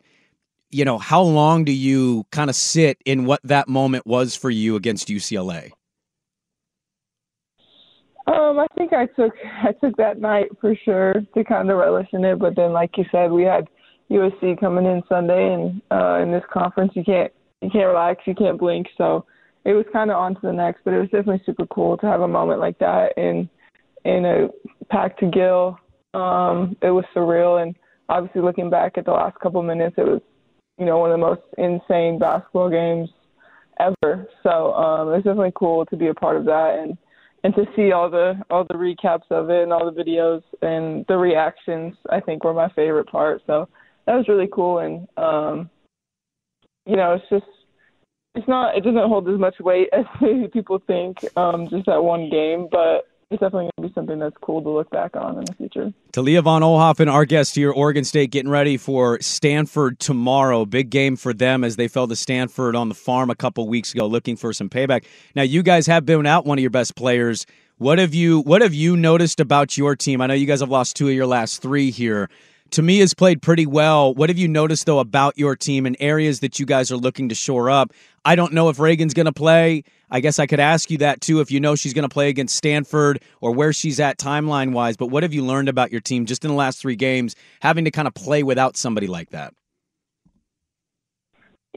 [0.71, 4.51] you know, how long do you kind of sit in what that moment was for
[4.51, 5.71] you against UCLA?
[8.27, 12.09] Um, I think I took I took that night for sure to kind of relish
[12.13, 12.39] in it.
[12.39, 13.69] But then, like you said, we had
[14.11, 18.35] USC coming in Sunday, and uh, in this conference, you can't you can't relax, you
[18.35, 18.87] can't blink.
[18.99, 19.25] So
[19.65, 20.83] it was kind of on to the next.
[20.85, 23.49] But it was definitely super cool to have a moment like that in
[24.09, 24.49] in a
[24.91, 25.79] packed to Gill.
[26.15, 27.77] Um, it was surreal, and
[28.09, 30.21] obviously looking back at the last couple of minutes, it was
[30.79, 33.11] you know one of the most insane basketball games
[33.79, 34.29] ever.
[34.43, 36.97] So um, it's definitely cool to be a part of that and
[37.45, 41.05] and to see all the all the recaps of it and all the videos and
[41.07, 43.43] the reactions I think were my favorite part.
[43.47, 43.69] So
[44.07, 45.71] that was really cool and um
[46.87, 47.53] you know, it's just
[48.35, 50.05] it's not it doesn't hold as much weight as
[50.53, 54.37] people think, um, just that one game, but it's definitely going to be something that's
[54.41, 55.93] cool to look back on in the future.
[56.13, 60.65] Talia von Oelhoffen, our guest here, Oregon State, getting ready for Stanford tomorrow.
[60.65, 63.93] Big game for them as they fell to Stanford on the farm a couple weeks
[63.93, 65.05] ago, looking for some payback.
[65.35, 67.45] Now, you guys have been out one of your best players.
[67.77, 70.23] What have you What have you noticed about your team?
[70.23, 72.31] I know you guys have lost two of your last three here
[72.71, 74.13] to me has played pretty well.
[74.15, 77.29] What have you noticed though about your team and areas that you guys are looking
[77.31, 77.93] to shore up?
[78.25, 79.85] I don't know if Raegan's going to play.
[80.11, 82.29] I guess I could ask you that too if you know she's going to play
[82.29, 84.97] against Stanford or where she's at timeline wise.
[84.97, 87.85] But what have you learned about your team just in the last three games, having
[87.85, 89.55] to kind of play without somebody like that?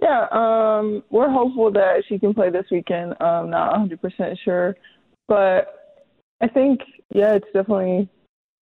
[0.01, 3.11] Yeah, um, we're hopeful that she can play this weekend.
[3.21, 4.75] Um, not 100% sure,
[5.27, 5.99] but
[6.41, 6.81] I think
[7.13, 8.09] yeah, it's definitely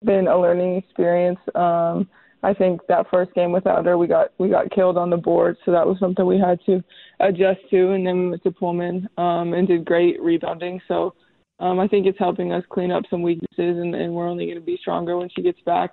[0.04, 1.40] been a learning experience.
[1.54, 2.10] Um,
[2.44, 5.58] I think that first game without her, we got we got killed on the board,
[5.66, 6.84] so that was something we had to
[7.20, 7.92] adjust to.
[7.92, 10.80] And then we went to Pullman um, and did great rebounding.
[10.88, 11.16] So
[11.60, 14.60] um, I think it's helping us clean up some weaknesses, and, and we're only going
[14.60, 15.92] to be stronger when she gets back.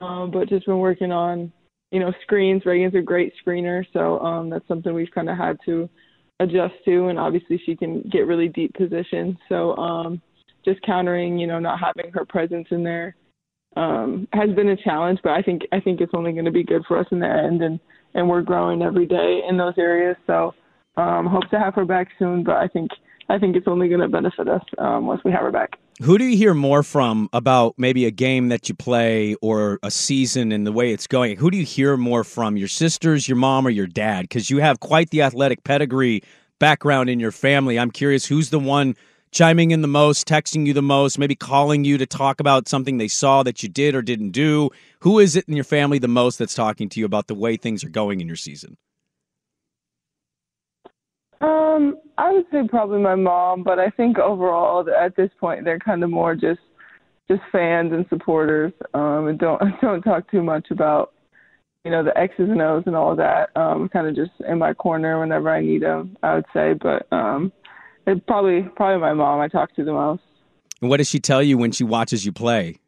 [0.00, 1.52] Um, but just been working on,
[1.90, 2.62] you know, screens.
[2.64, 5.88] Raegan's a great screener, so um, that's something we've kind of had to
[6.40, 7.08] adjust to.
[7.08, 9.36] And obviously, she can get really deep positions.
[9.50, 10.22] So um,
[10.64, 13.14] just countering, you know, not having her presence in there
[13.76, 16.64] um, has been a challenge, but I think I think it's only going to be
[16.64, 17.80] good for us in the end, and
[18.14, 20.16] and we're growing every day in those areas.
[20.26, 20.54] So
[20.96, 22.90] um, hope to have her back soon, but I think
[23.28, 25.78] I think it's only going to benefit us um, once we have her back.
[26.02, 29.90] Who do you hear more from about maybe a game that you play or a
[29.90, 31.36] season and the way it's going?
[31.36, 32.56] Who do you hear more from?
[32.56, 34.22] Your sisters, your mom, or your dad?
[34.22, 36.22] Because you have quite the athletic pedigree
[36.58, 37.78] background in your family.
[37.78, 38.96] I'm curious who's the one
[39.34, 42.96] chiming in the most, texting you the most, maybe calling you to talk about something
[42.96, 44.70] they saw that you did or didn't do?
[45.00, 47.56] Who is it in your family the most that's talking to you about the way
[47.56, 48.76] things are going in your season?
[51.40, 55.80] Um, I would say probably my mom, but I think overall at this point they're
[55.80, 56.60] kind of more just
[57.28, 58.72] just fans and supporters.
[58.94, 61.12] Um, and don't don't talk too much about
[61.84, 63.50] you know the X's and O's and all that.
[63.56, 66.16] Um, kind of just in my corner whenever I need them.
[66.22, 67.52] I would say, but um,
[68.06, 69.40] it probably probably my mom.
[69.40, 70.22] I talk to the most.
[70.80, 72.78] And what does she tell you when she watches you play?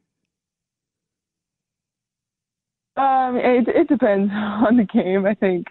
[2.97, 5.27] Um, it it depends on the game.
[5.27, 5.69] I think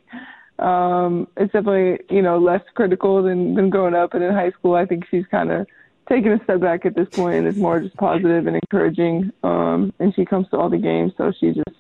[0.60, 4.76] um, it's definitely you know less critical than than growing up and in high school.
[4.76, 5.68] I think she's kind of
[6.08, 9.32] taking a step back at this point, and it's more just positive and encouraging.
[9.44, 11.78] Um, and she comes to all the games, so she just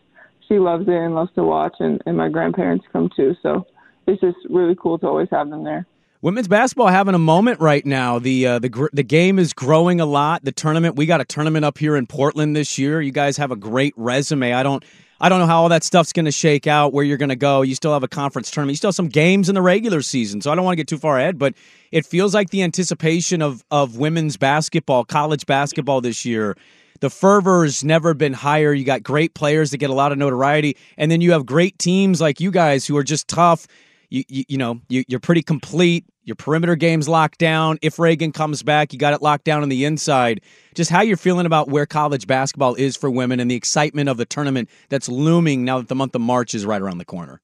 [0.47, 1.75] she loves it and loves to watch.
[1.79, 3.65] And and my grandparents come too, so
[4.07, 5.87] it's just really cool to always have them there.
[6.25, 8.17] Women's basketball having a moment right now.
[8.17, 10.43] The uh, the the game is growing a lot.
[10.43, 12.99] The tournament we got a tournament up here in Portland this year.
[12.99, 14.51] You guys have a great resume.
[14.51, 14.83] I don't
[15.21, 16.93] I don't know how all that stuff's going to shake out.
[16.93, 17.61] Where you're going to go.
[17.61, 18.71] You still have a conference tournament.
[18.71, 20.41] You still have some games in the regular season.
[20.41, 21.53] So I don't want to get too far ahead, but
[21.91, 26.57] it feels like the anticipation of of women's basketball, college basketball this year.
[27.01, 28.73] The fervor's never been higher.
[28.73, 31.77] You got great players that get a lot of notoriety, and then you have great
[31.77, 33.67] teams like you guys who are just tough.
[34.09, 37.77] You, you, you know you, you're pretty complete your perimeter game's locked down.
[37.81, 40.41] If Raegan comes back, you got it locked down on the inside.
[40.73, 44.17] Just how you're feeling about where college basketball is for women and the excitement of
[44.17, 47.39] the tournament that's looming now that the month of March is right around the corner.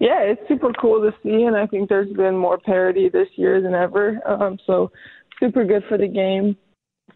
[0.00, 3.62] Yeah, it's super cool to see, and I think there's been more parity this year
[3.62, 4.20] than ever.
[4.26, 4.90] Um, so
[5.40, 6.56] super good for the game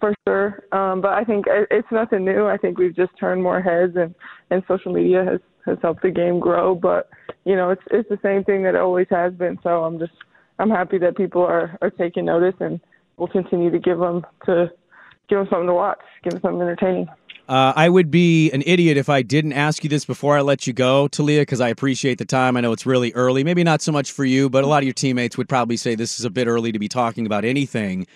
[0.00, 0.64] for sure.
[0.72, 2.46] Um, but I think it's nothing new.
[2.46, 4.14] I think we've just turned more heads, and
[4.50, 6.74] and social media has has helped the game grow.
[6.74, 7.08] But
[7.44, 9.58] you know, it's it's the same thing that it always has been.
[9.62, 10.12] So I'm just
[10.58, 12.80] I'm happy that people are are taking notice, and
[13.16, 14.70] we'll continue to give them to
[15.28, 17.08] give them something to watch, give them something entertaining.
[17.48, 20.66] Uh, I would be an idiot if I didn't ask you this before I let
[20.66, 22.58] you go, Talia, because I appreciate the time.
[22.58, 23.42] I know it's really early.
[23.42, 25.94] Maybe not so much for you, but a lot of your teammates would probably say
[25.94, 28.06] this is a bit early to be talking about anything.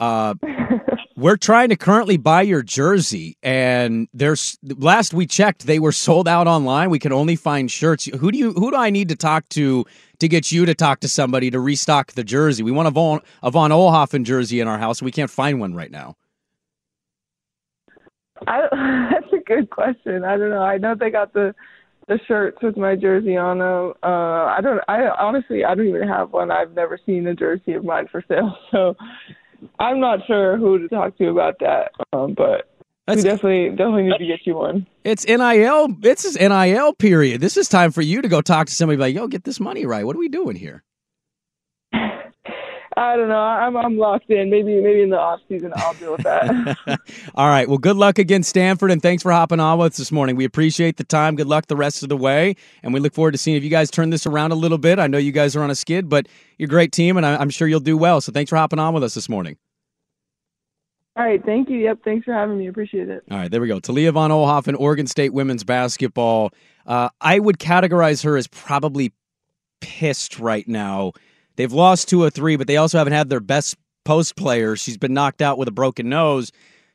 [0.00, 0.34] Uh,
[1.20, 6.26] we're trying to currently buy your jersey, and there's last we checked, they were sold
[6.26, 6.88] out online.
[6.88, 8.06] We can only find shirts.
[8.06, 8.52] Who do you?
[8.52, 9.84] Who do I need to talk to
[10.18, 12.62] to get you to talk to somebody to restock the jersey?
[12.62, 15.02] We want a Von a Von Oelhoffen jersey in our house.
[15.02, 16.16] We can't find one right now.
[18.46, 18.62] I,
[19.12, 20.24] that's a good question.
[20.24, 20.62] I don't know.
[20.62, 21.54] I know they got the
[22.08, 23.92] the shirts with my jersey on them.
[24.02, 24.80] Uh, I don't.
[24.88, 26.50] I honestly, I don't even have one.
[26.50, 28.96] I've never seen a jersey of mine for sale, so
[29.78, 31.92] I'm not sure who to talk to about that.
[32.12, 32.70] Um, but
[33.08, 34.86] we definitely definitely need to get you one.
[35.04, 35.96] It's NIL.
[36.02, 37.40] It's his NIL period.
[37.40, 38.98] This is time for you to go talk to somebody.
[38.98, 40.04] Like, yo, get this money right.
[40.04, 40.82] What are we doing here?
[42.96, 43.36] I don't know.
[43.36, 44.50] I'm I'm locked in.
[44.50, 46.76] Maybe maybe in the off season I'll deal with that.
[47.36, 47.68] All right.
[47.68, 50.34] Well, good luck against Stanford, and thanks for hopping on with us this morning.
[50.34, 51.36] We appreciate the time.
[51.36, 53.70] Good luck the rest of the way, and we look forward to seeing if you
[53.70, 54.98] guys turn this around a little bit.
[54.98, 56.26] I know you guys are on a skid, but
[56.58, 58.20] you're a great team, and I'm sure you'll do well.
[58.20, 59.56] So thanks for hopping on with us this morning.
[61.16, 61.44] All right.
[61.44, 61.78] Thank you.
[61.78, 61.98] Yep.
[62.04, 62.66] Thanks for having me.
[62.66, 63.22] Appreciate it.
[63.30, 63.78] All right, there we go.
[63.78, 66.50] Talia von Oelhoffen, Oregon State women's basketball.
[66.86, 69.12] Uh, I would categorize her as probably
[69.80, 71.12] pissed right now.
[71.60, 74.76] They've lost two or three, but they also haven't had their best post player.
[74.76, 76.52] She's been knocked out with a broken nose.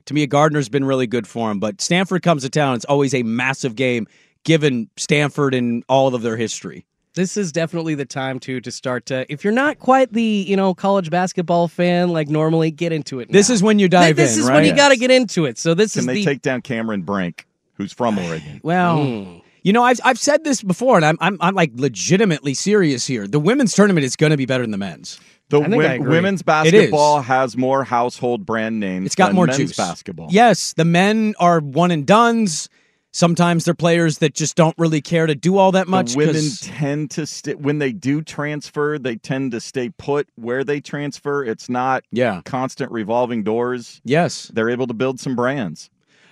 [0.08, 2.74] Timea Gardiner's been really good for him, but Stanford comes to town.
[2.76, 4.08] It's always a massive game
[4.44, 6.84] given Stanford and all of their history.
[7.14, 9.32] This is definitely the time to to start to.
[9.32, 13.32] If you're not quite the you know college basketball fan like normally, get into it.
[13.32, 14.56] This is when you dive This in, this is right?
[14.56, 15.60] when you got to get into it.
[15.60, 17.46] So this Can is they the take down Cameron Brink,
[17.76, 18.62] who's from Oregon?
[18.64, 19.38] Well, Hmm.
[19.66, 23.28] You know, I've I've said this before, and I'm I'm I'm like legitimately serious here.
[23.28, 25.20] The women's tournament is going to be better than the men's.
[25.50, 29.08] The I wi- women's basketball has more household brand names.
[29.08, 29.78] It's got than more men's juice.
[29.78, 30.28] basketball.
[30.30, 32.70] Yes, the men are one and duns.
[33.12, 36.12] Sometimes they're players that just don't really care to do all that much.
[36.12, 39.00] The women 'cause- tend to stay when they do transfer.
[39.00, 41.44] They tend to stay put where they transfer.
[41.44, 44.00] It's not yeah constant revolving doors.
[44.04, 45.90] Yes, they're able to build some brands.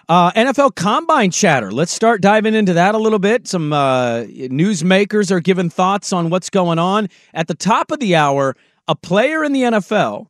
[0.10, 1.72] Uh, NFL Combine chatter.
[1.72, 3.48] Let's start diving into that a little bit.
[3.48, 7.08] Some uh, newsmakers are giving thoughts on what's going on.
[7.34, 8.56] At the top of the hour,
[8.88, 10.28] a player in the NFL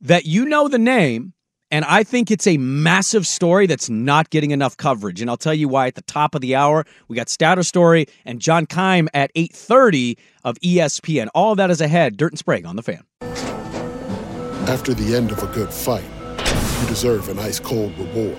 [0.00, 1.34] that you know the name,
[1.70, 5.20] and I think it's a massive story that's not getting enough coverage.
[5.20, 6.86] And I'll tell you why at the top of the hour.
[7.08, 11.28] We got Statter Story and John Keim at 8.30 of ESPN.
[11.34, 12.16] All of that is ahead.
[12.16, 13.04] Dirt and Sprague on the fan.
[14.66, 16.04] After the end of a good fight,
[16.80, 18.38] you deserve an ice cold reward.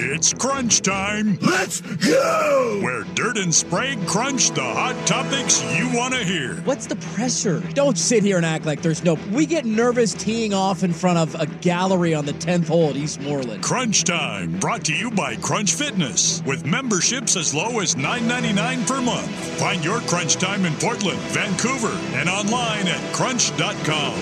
[0.00, 1.38] It's crunch time.
[1.40, 2.78] Let's go!
[2.82, 6.54] Where Dirt and Sprague crunch the hot topics you want to hear.
[6.58, 7.58] What's the pressure?
[7.74, 9.14] Don't sit here and act like there's no.
[9.32, 12.94] We get nervous teeing off in front of a gallery on the 10th hole at
[12.94, 13.60] Eastmoreland.
[13.62, 19.00] Crunch Time, brought to you by Crunch Fitness, with memberships as low as $9.99 per
[19.00, 19.28] month.
[19.58, 24.12] Find your Crunch Time in Portland, Vancouver, and online at crunch.com.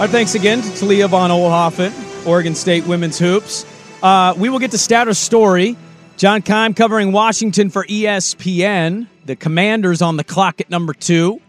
[0.00, 3.66] Our thanks again to Talia von Oelhoffen, Oregon State women's hoops.
[4.02, 5.76] Uh, we will get to status Story.
[6.16, 9.06] John Keim covering Washington for ESPN.
[9.24, 11.40] The Commanders on the clock at number two.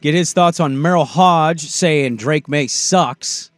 [0.00, 3.50] Get his thoughts on Merril Hoge saying Drake Maye sucks.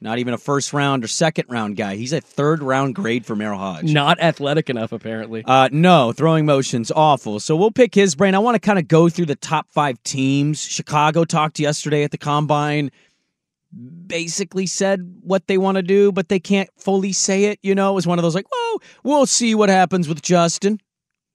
[0.00, 1.96] Not even a first round or second round guy.
[1.96, 3.92] He's a third round grade for Merril Hoge.
[3.92, 5.42] not athletic enough apparently.
[5.44, 7.40] Uh, no, throwing motion's awful.
[7.40, 8.34] So we'll pick his brain.
[8.36, 10.60] I want to kind of go through the top five teams.
[10.60, 12.92] Chicago talked yesterday at the combine,
[14.06, 17.58] basically said what they want to do, but they can't fully say it.
[17.62, 20.80] You know, it was one of those like, well, we'll see what happens with Justin.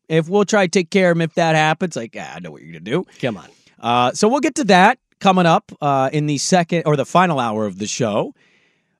[0.09, 2.51] If we'll try to take care of him if that happens, like, ah, I know
[2.51, 3.05] what you're going to do.
[3.21, 3.49] Come on.
[3.79, 7.39] Uh, so we'll get to that coming up uh, in the second or the final
[7.39, 8.33] hour of the show.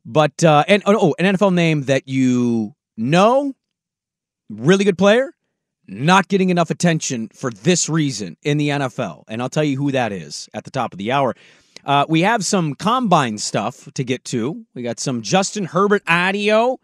[0.05, 3.53] But uh, and oh, an NFL name that you know,
[4.49, 5.34] really good player,
[5.88, 9.23] not getting enough attention for this reason in the NFL.
[9.27, 11.36] And I'll tell you who that is at the top of the hour.
[11.86, 14.65] Uh, we have some combine stuff to get to.
[14.73, 16.79] We got some Justin Herbert audio.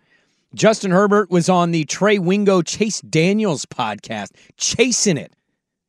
[0.53, 4.31] Justin Herbert was on the Trey Wingo Chase Daniels podcast.
[4.57, 5.31] Chasing it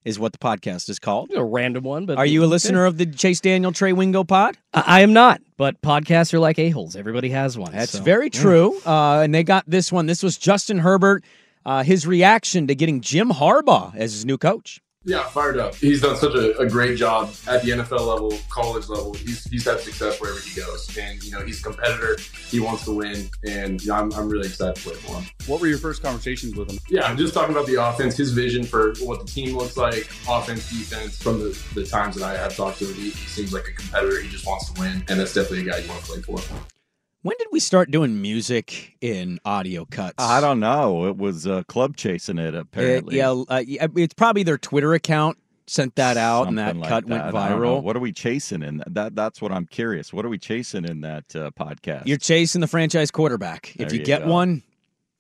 [0.04, 1.30] is what the podcast is called.
[1.34, 4.56] A random one, but Are you a listener of the Chase Daniel Trey Wingo pod?
[4.72, 6.96] I I am not, but podcasts are like a-holes.
[6.96, 7.72] Everybody has one.
[7.72, 8.40] That's so, very yeah.
[8.40, 8.80] true.
[8.86, 10.06] Uh, and they got this one.
[10.06, 11.24] This was Justin Herbert,
[11.66, 14.80] uh, his reaction to getting Jim Harbaugh as his new coach.
[15.07, 15.74] Yeah, fired up.
[15.76, 19.14] He's done such a, a great job at the NFL level, college level.
[19.14, 20.94] He's, he's had success wherever he goes.
[20.98, 22.18] And, you know, he's a competitor.
[22.48, 23.30] He wants to win.
[23.48, 25.24] And you know, I'm, I'm really excited to play for him.
[25.46, 26.78] What were your first conversations with him?
[26.90, 30.07] Yeah, I'm just talking about the offense, his vision for what the team looks like,
[30.28, 31.16] offense, defense.
[31.16, 33.72] From the, the times that I have talked to him, he, he seems like a
[33.72, 34.20] competitor.
[34.20, 35.03] He just wants to win.
[35.09, 36.80] And that's definitely a guy you want to play for.
[37.22, 40.14] When did we start doing music in audio cuts?
[40.18, 41.06] I don't know.
[41.06, 43.20] It was uh, Club chasing it, apparently.
[43.20, 46.88] Uh, yeah, uh, yeah, it's probably their Twitter account sent that out, and that like
[46.88, 47.34] cut went that.
[47.34, 47.82] I viral.
[47.82, 48.94] What are we chasing in that?
[48.94, 49.14] that?
[49.14, 50.14] That's what I'm curious.
[50.14, 52.06] What are we chasing in that uh, podcast?
[52.06, 53.74] You're chasing the franchise quarterback.
[53.76, 54.30] if you, you get go.
[54.30, 54.62] one,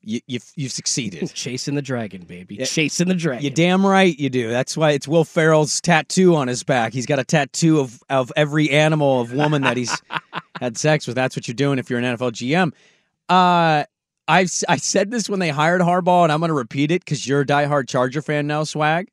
[0.00, 1.30] you, you've you've succeeded.
[1.34, 2.56] Chasing the dragon, baby.
[2.64, 3.44] Chasing the dragon.
[3.44, 4.48] You damn right you do.
[4.48, 6.94] That's why it's Will Ferrell's tattoo on his back.
[6.94, 9.94] He's got a tattoo of of every animal of woman that he's
[10.60, 11.16] had sex with.
[11.16, 12.72] That's what you're doing if you're an NFL GM.
[13.28, 13.84] Uh
[14.28, 17.04] I've s- I said this when they hired Harbaugh, and I'm going to repeat it
[17.04, 19.10] because you're a diehard Charger fan now, Swag.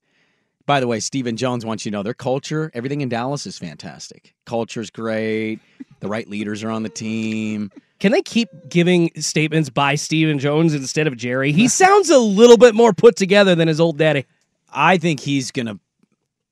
[0.67, 3.57] By the way, Stephen Jones wants you to know their culture, everything in Dallas is
[3.57, 4.35] fantastic.
[4.45, 5.59] Culture's great.
[6.01, 7.71] The right leaders are on the team.
[7.99, 11.51] Can they keep giving statements by Stephen Jones instead of Jerry?
[11.51, 14.25] He sounds a little bit more put together than his old daddy.
[14.71, 15.79] I think he's going to.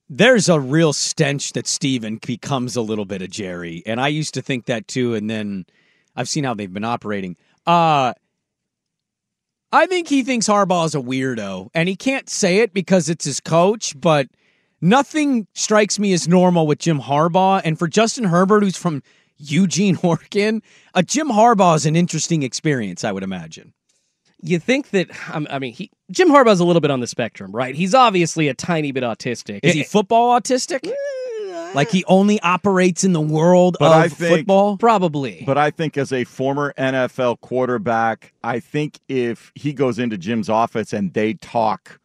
[0.10, 3.82] There's a real stench that Stephen becomes a little bit of Jerry.
[3.86, 5.16] And I used to think that too.
[5.16, 5.66] And then
[6.16, 7.36] I've seen how they've been operating.
[7.66, 8.14] Uh,
[9.72, 11.70] I think he thinks Harbaugh is a weirdo.
[11.74, 14.28] And he can't say it because it's his coach, but
[14.80, 17.62] nothing strikes me as normal with Jim Harbaugh.
[17.66, 19.02] And for Justin Herbert, who's from
[19.38, 20.62] Eugene, Oregon,
[20.94, 23.74] a Jim Harbaugh is an interesting experience, I would imagine.
[24.42, 25.08] You think that
[25.50, 27.74] I mean, he Jim Harbaugh's a little bit on the spectrum, right?
[27.74, 29.62] He's obviously a tiny bit autistic.
[29.64, 30.86] Is he eh, football autistic?
[30.88, 34.78] Eh, like he only operates in the world But of I think- football?
[34.78, 35.44] Probably.
[35.46, 40.50] But I think as a former NFL quarterback, I think if he goes into Jim's
[40.50, 42.00] office and they talk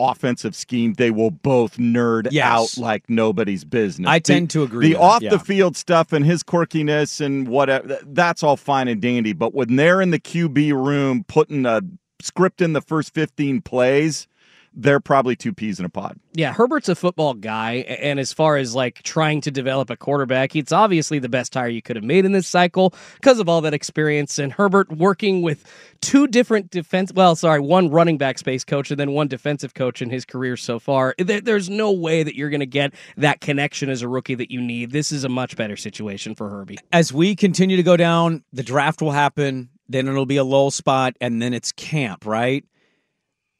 [0.00, 2.46] Offensive scheme, they will both nerd Yes.
[2.46, 4.08] out like nobody's business.
[4.08, 5.30] I The- tend to agree The off yeah.
[5.30, 9.32] the field stuff and his quirkiness and whatever, that's all fine and dandy.
[9.32, 11.82] But when they're in the QB room putting a
[12.22, 14.26] script in the first 15 plays,
[14.72, 16.18] they're probably two peas in a pod.
[16.32, 20.54] Yeah, Herbert's a football guy, and as far as like trying to develop a quarterback,
[20.54, 23.60] it's obviously the best hire you could have made in this cycle because of all
[23.62, 24.38] that experience.
[24.38, 25.64] And Herbert working with
[26.00, 30.00] two different defense, well, sorry, one running back space coach and then one defensive coach
[30.00, 31.14] in his career so far.
[31.18, 34.60] There's no way that you're going to get that connection as a rookie that you
[34.60, 34.92] need.
[34.92, 36.78] This is a much better situation for Herbie.
[36.92, 40.70] As we continue to go down, the draft will happen, then it'll be a lull
[40.70, 42.64] spot, and then it's camp, right?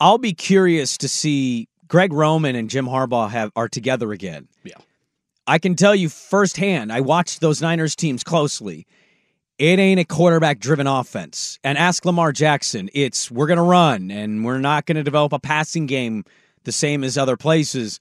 [0.01, 4.49] I'll be curious to see Greg Roman and Jim Harbaugh have are together again.
[4.65, 4.79] Yeah.
[5.47, 8.87] I can tell you firsthand, I watched those Niners teams closely.
[9.59, 11.59] It ain't a quarterback driven offense.
[11.63, 15.33] And ask Lamar Jackson, it's we're going to run and we're not going to develop
[15.33, 16.25] a passing game
[16.65, 17.99] the same as other places.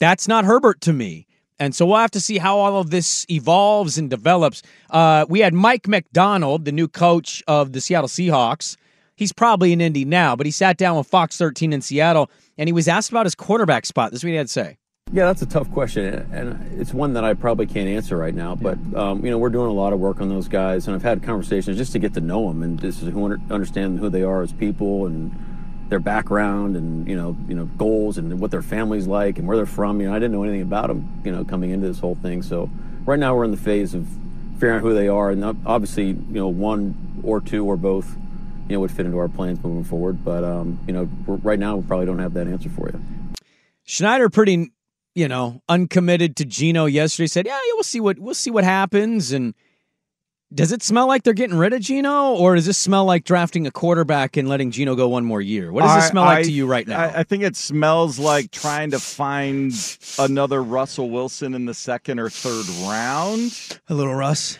[0.00, 1.26] That's not Herbert to me.
[1.58, 4.62] And so we'll have to see how all of this evolves and develops.
[4.90, 8.76] Uh, we had Mike Macdonald, the new coach of the Seattle Seahawks.
[9.14, 12.68] He's probably in Indy now, but he sat down with Fox 13 in Seattle and
[12.68, 14.10] he was asked about his quarterback spot.
[14.10, 14.78] This is what he had to say.
[15.12, 18.54] Yeah, that's a tough question, and it's one that I probably can't answer right now.
[18.54, 21.02] But um, you know, we're doing a lot of work on those guys, and I've
[21.02, 24.40] had conversations just to get to know them and just to understand who they are
[24.40, 25.30] as people and
[25.90, 29.58] their background, and you know, you know, goals and what their family's like and where
[29.58, 30.00] they're from.
[30.00, 32.40] You know, I didn't know anything about them, you know, coming into this whole thing.
[32.40, 32.70] So
[33.04, 34.08] right now we're in the phase of
[34.54, 38.16] figuring out who they are, and obviously, you know, one or two or both,
[38.68, 40.24] you know, would fit into our plans moving forward.
[40.24, 43.02] But um, you know, right now we probably don't have that answer for you.
[43.84, 44.72] Schneider pretty,
[45.14, 47.26] you know, uncommitted to Geno yesterday.
[47.26, 49.54] Said, "Yeah, yeah, we'll see what we'll see what happens." And
[50.54, 53.66] does it smell like they're getting rid of Geno, or does this smell like drafting
[53.66, 55.72] a quarterback and letting Geno go one more year?
[55.72, 57.00] What does this I- smell like to you right now?
[57.00, 59.72] I, I think it smells like trying to find
[60.18, 63.80] another Russell Wilson in the second or third round.
[63.88, 64.58] A little Russ.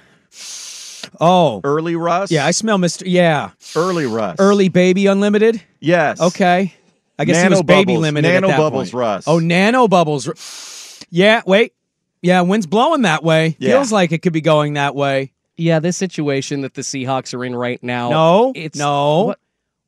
[1.20, 2.30] Oh, early Russ.
[2.30, 3.06] yeah, I smell Mister.
[3.06, 4.36] Yeah, early Russ.
[4.38, 5.62] early baby unlimited.
[5.80, 6.20] Yes.
[6.20, 6.74] Okay.
[7.18, 8.28] I guess he Nano was baby limited.
[8.28, 9.00] nano at that bubbles point.
[9.00, 9.24] Russ.
[9.26, 11.04] Oh, nano bubbles.
[11.10, 11.42] Yeah.
[11.46, 11.74] Wait.
[12.22, 12.40] Yeah.
[12.40, 13.54] Wind's blowing that way.
[13.58, 13.72] Yeah.
[13.72, 15.32] Feels like it could be going that way.
[15.56, 18.08] Yeah, this situation that the Seahawks are in right now.
[18.10, 18.52] No.
[18.56, 19.24] it's no.
[19.24, 19.38] What?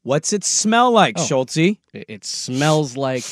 [0.03, 1.25] What's it smell like, Oh.
[1.25, 1.57] Schultze?
[1.57, 3.25] It, it smells like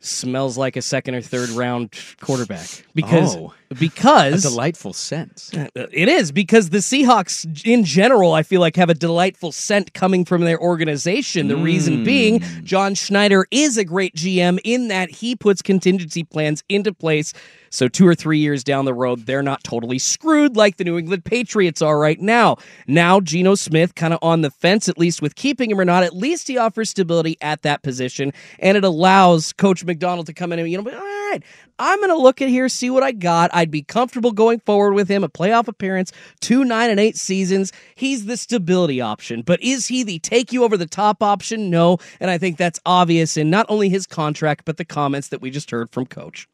[0.00, 3.52] smells like a second or third round quarterback because Oh.
[3.78, 5.50] Because A delightful scent.
[5.56, 9.92] Uh, it is because the Seahawks, in general, I feel like have a delightful scent
[9.92, 11.48] coming from their organization.
[11.48, 12.04] The reason mm.
[12.04, 17.32] being, John Schneider is a great GM in that he puts contingency plans into place.
[17.70, 20.96] So, two or three years down the road, they're not totally screwed like the New
[20.96, 22.56] England Patriots are right now.
[22.86, 26.02] Now, Geno Smith kind of on the fence, at least with keeping him or not.
[26.02, 30.52] At least he offers stability at that position, and it allows Coach Macdonald to come
[30.52, 31.42] in and, you know, be, all right,
[31.78, 33.50] I'm going to look at here, see what I got.
[33.54, 35.22] I'd be comfortable going forward with him.
[35.22, 37.72] A playoff appearance, two, nine, and eight seasons.
[37.94, 39.42] He's the stability option.
[39.42, 41.68] But is he the take you over the top option?
[41.70, 41.98] No.
[42.20, 45.50] And I think that's obvious in not only his contract, but the comments that we
[45.50, 46.48] just heard from Coach.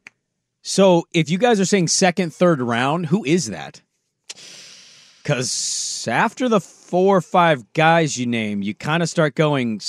[0.62, 3.82] So if you guys are saying second, third round, who is that?
[5.22, 9.80] Because after the four or five guys you name, you kind of start going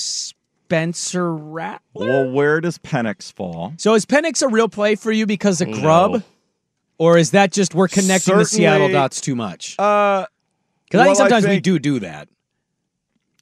[0.68, 1.80] Spencer Rattler.
[2.08, 3.74] Well, where does Penix fall?
[3.78, 5.80] So is Penix a real play for you because of No.
[5.80, 6.24] Grubb?
[6.98, 9.78] Or is that just we're connecting the Seattle dots too much?
[9.80, 10.26] Uh,
[10.86, 12.30] Because I think sometimes we think do do that.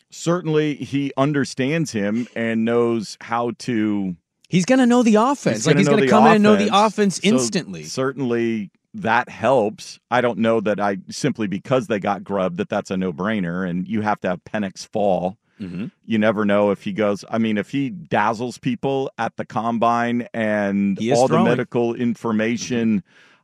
[0.10, 4.16] Certainly, he understands him and knows how to.
[4.50, 5.66] He's going to know the offense.
[5.66, 7.84] like gonna he's going to come in and know the offense So instantly.
[7.86, 10.00] certainly, that helps.
[10.10, 13.70] I don't know that I simply because they got Grubb that that's a no brainer,
[13.70, 15.38] and you have to have Penix fall.
[15.62, 15.86] Mm-hmm.
[16.06, 17.24] You never know if he goes.
[17.30, 21.44] I mean, if he dazzles people at the combine and all throwing.
[21.44, 23.04] the medical information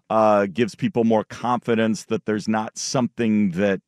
[0.10, 3.82] uh, gives people more confidence that there's not something that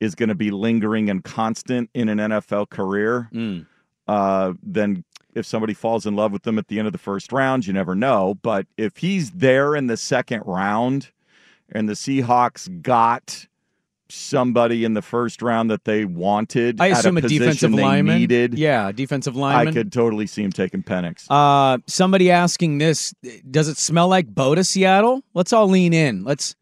[0.00, 3.66] is going to be lingering and constant in an NFL career, Mm.
[4.08, 7.32] uh, then if somebody falls in love with them at the end of the first
[7.32, 8.34] round, you never know.
[8.42, 11.10] But if he's there in the second round
[11.70, 13.46] and the Seahawks got
[14.12, 17.82] somebody in the first round that they wanted, I at assume a, position defensive they
[17.82, 18.18] lineman.
[18.18, 19.68] needed, Yeah, defensive lineman.
[19.68, 21.26] I could totally see him taking Penix.
[21.30, 23.14] Uh, somebody asking this:
[23.50, 25.22] Does it smell like Bo to Seattle?
[25.34, 26.24] Let's all lean in.
[26.24, 26.54] Let's.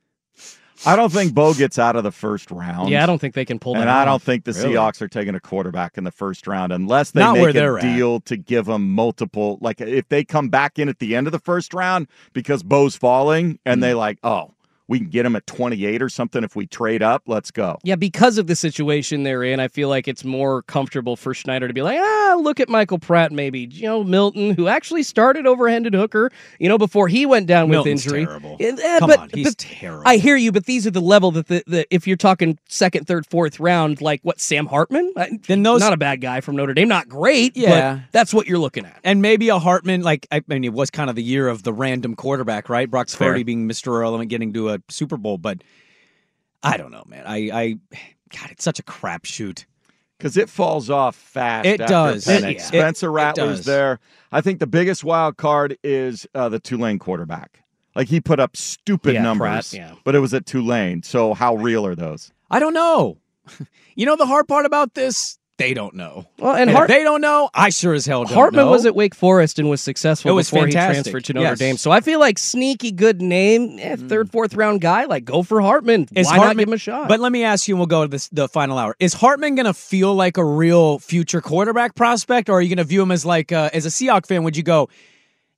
[0.86, 2.88] I don't think Bo gets out of the first round.
[2.88, 4.74] Yeah, I don't think they can pull that And I don't think the Really?
[4.76, 7.84] Seahawks are taking a quarterback in the first round unless they Not make they're a
[7.84, 7.96] at.
[7.96, 9.58] deal to give them multiple.
[9.60, 12.96] Like if they come back in at the end of the first round because Bo's
[12.96, 13.82] falling and Hmm.
[13.82, 14.54] they like, oh,
[14.90, 17.22] we can get him at 28 or something if we trade up.
[17.26, 17.78] Let's go.
[17.84, 21.68] Yeah, because of the situation they're in, I feel like it's more comfortable for Schneider
[21.68, 25.46] to be like, ah, look at Michael Pratt, maybe you know Milton, who actually started
[25.46, 28.26] over Hendon Hooker, you know, before he went down Milton's with injury.
[28.26, 28.56] terrible.
[28.58, 30.02] Eh, eh, Come but, on, he's but terrible.
[30.06, 33.06] I hear you, but these are the level that the, the if you're talking second,
[33.06, 35.12] third, fourth round, like what Sam Hartman,
[35.46, 37.94] Then those- not a bad guy from Notre Dame, not great, Yeah.
[37.94, 38.98] but that's what you're looking at.
[39.04, 41.72] And maybe a Hartman, like I mean, it was kind of the year of the
[41.72, 42.90] random quarterback, right?
[42.90, 43.30] Brock Fair.
[43.32, 43.86] Purdy being Mr.
[43.88, 45.62] Irrelevant, getting to a Super Bowl, but
[46.62, 47.24] I don't know, man.
[47.26, 47.78] I, I,
[48.36, 49.64] God, it's such a crapshoot.
[50.18, 51.66] Because it falls off fast.
[51.66, 52.28] It does.
[52.28, 52.62] It- yeah.
[52.62, 53.64] Spencer It- it Rattler's does.
[53.66, 54.00] there.
[54.30, 57.62] I think the biggest wild card is uh, the Tulane quarterback.
[57.96, 59.94] Like he put up stupid Yeah, numbers, Pratt, yeah.
[60.04, 61.02] but it was at Tulane.
[61.02, 62.32] So how real are those?
[62.50, 63.16] I don't know.
[63.96, 65.38] you know the hard part about this?
[65.60, 66.26] They don't know.
[66.38, 68.70] Well, and if Hart- they don't know, I sure as hell don't Hartman know.
[68.70, 71.58] was at Wake Forest and was successful It was before he transferred to Notre Yes.
[71.58, 71.76] Dame.
[71.76, 75.04] So I feel like sneaky good name, eh, third, fourth round guy.
[75.04, 76.08] Like go for Hartman.
[76.16, 77.08] Is Why not give him a shot?
[77.08, 78.96] But let me ask you, and we'll go to this, the final hour.
[79.00, 82.78] Is Hartman going to feel like a real future quarterback prospect, or are you going
[82.78, 84.88] to view him as like, uh, as a Seahawk fan, would you go,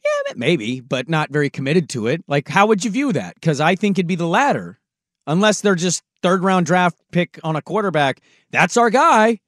[0.05, 2.24] yeah, maybe, but not very committed to it?
[2.26, 3.36] Like, how would you view that?
[3.36, 4.80] Because I think it'd be the latter,
[5.28, 8.20] unless they're just third round draft pick on a quarterback.
[8.50, 9.38] That's our guy.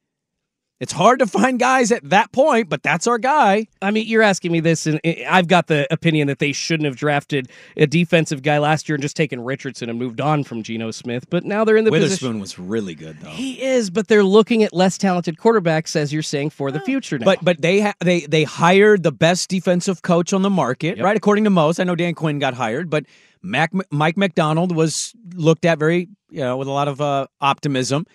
[0.81, 3.67] It's hard to find guys at that point, but that's our guy.
[3.81, 6.97] I mean, you're asking me this, and I've got the opinion that they shouldn't have
[6.97, 10.91] drafted a defensive guy last year and just taken Richardson and moved on from Geno
[10.91, 11.29] Smith.
[11.29, 12.09] But now they're in the position.
[12.09, 12.65] Witherspoon position.
[12.65, 13.29] was really good, though.
[13.29, 17.17] He is, but they're looking at less talented quarterbacks, as you're saying, for the future
[17.17, 17.25] now.
[17.25, 21.15] But but they ha- they they hired the best defensive coach on the market, right?
[21.15, 23.05] According to most, I know Dan Quinn got hired, but
[23.41, 28.05] Mac, Mike Macdonald was looked at very you know with a lot of uh, optimism.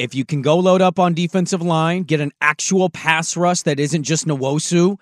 [0.00, 3.78] If you can go load up on defensive line, get an actual pass rush that
[3.78, 4.98] isn't just Nwosu,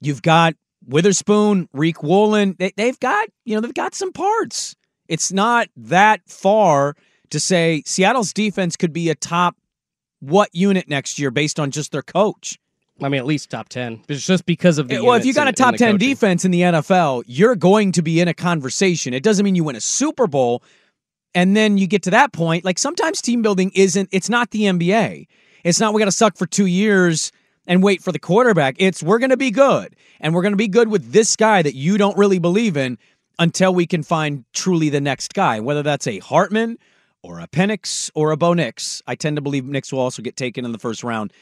[0.00, 0.54] you've got
[0.86, 2.56] Witherspoon, Riq Woolen.
[2.58, 4.74] They, they've got you know they've got some parts.
[5.06, 6.96] It's not that far
[7.28, 9.54] to say Seattle's defense could be a top
[10.20, 12.58] what unit next year based on just their coach.
[13.02, 14.02] I mean, at least top ten.
[14.08, 15.04] It's just because of the.
[15.04, 16.08] well, if you got a top 10 coaching.
[16.08, 19.12] defense in the NFL, you're going to be in a conversation.
[19.12, 20.62] It doesn't mean you win a Super Bowl
[21.34, 22.64] and then you get to that point.
[22.64, 25.26] Like sometimes team building isn't, it's not the NBA.
[25.64, 27.32] It's not we got to suck for two years
[27.66, 28.76] and wait for the quarterback.
[28.78, 31.62] It's we're going to be good and we're going to be good with this guy
[31.62, 32.98] that you don't really believe in
[33.38, 36.78] until we can find truly the next guy, whether that's a Hartman
[37.22, 39.02] or a Penix or a Bo Nix.
[39.06, 41.32] I tend to believe Nix will also get taken in the first round.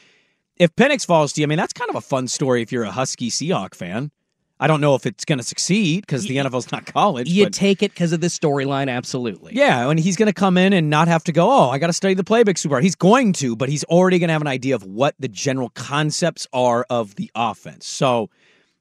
[0.57, 2.83] If Penix falls to you, I mean, that's kind of a fun story if you're
[2.83, 4.11] a Husky Seahawk fan.
[4.59, 7.29] I don't know if it's going to succeed because the NFL's not college.
[7.29, 9.55] You but take it because of the storyline, absolutely.
[9.55, 11.87] yeah, and he's going to come in and not have to go, oh, I got
[11.87, 12.83] to study the playbook super hard.
[12.83, 15.69] He's going to, but he's already going to have an idea of what the general
[15.69, 17.87] concepts are of the offense.
[17.87, 18.29] So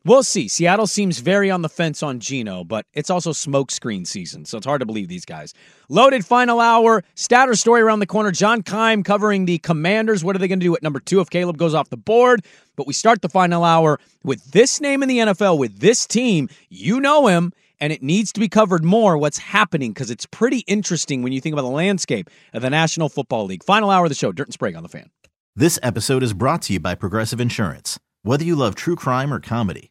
[0.07, 0.49] we'll see.
[0.49, 4.67] Seattle seems very on the fence on Geno, but it's also smokescreen season, so it's
[4.67, 5.53] hard to believe these guys.
[5.89, 8.31] Loaded final hour, statter story around the corner.
[8.31, 10.25] John Keim covering the Commanders.
[10.25, 12.45] What are they going to do at number two if Caleb goes off the board?
[12.77, 16.49] But we start the final hour with this name in the NFL, with this team.
[16.69, 20.61] You know him and it needs to be covered more what's happening because it's pretty
[20.61, 23.63] interesting when you think about the landscape of the National Football League.
[23.63, 25.11] Final hour of the show, Dirt and Sprague on the fan.
[25.55, 27.99] This episode is brought to you by Progressive Insurance.
[28.23, 29.91] Whether you love true crime or comedy,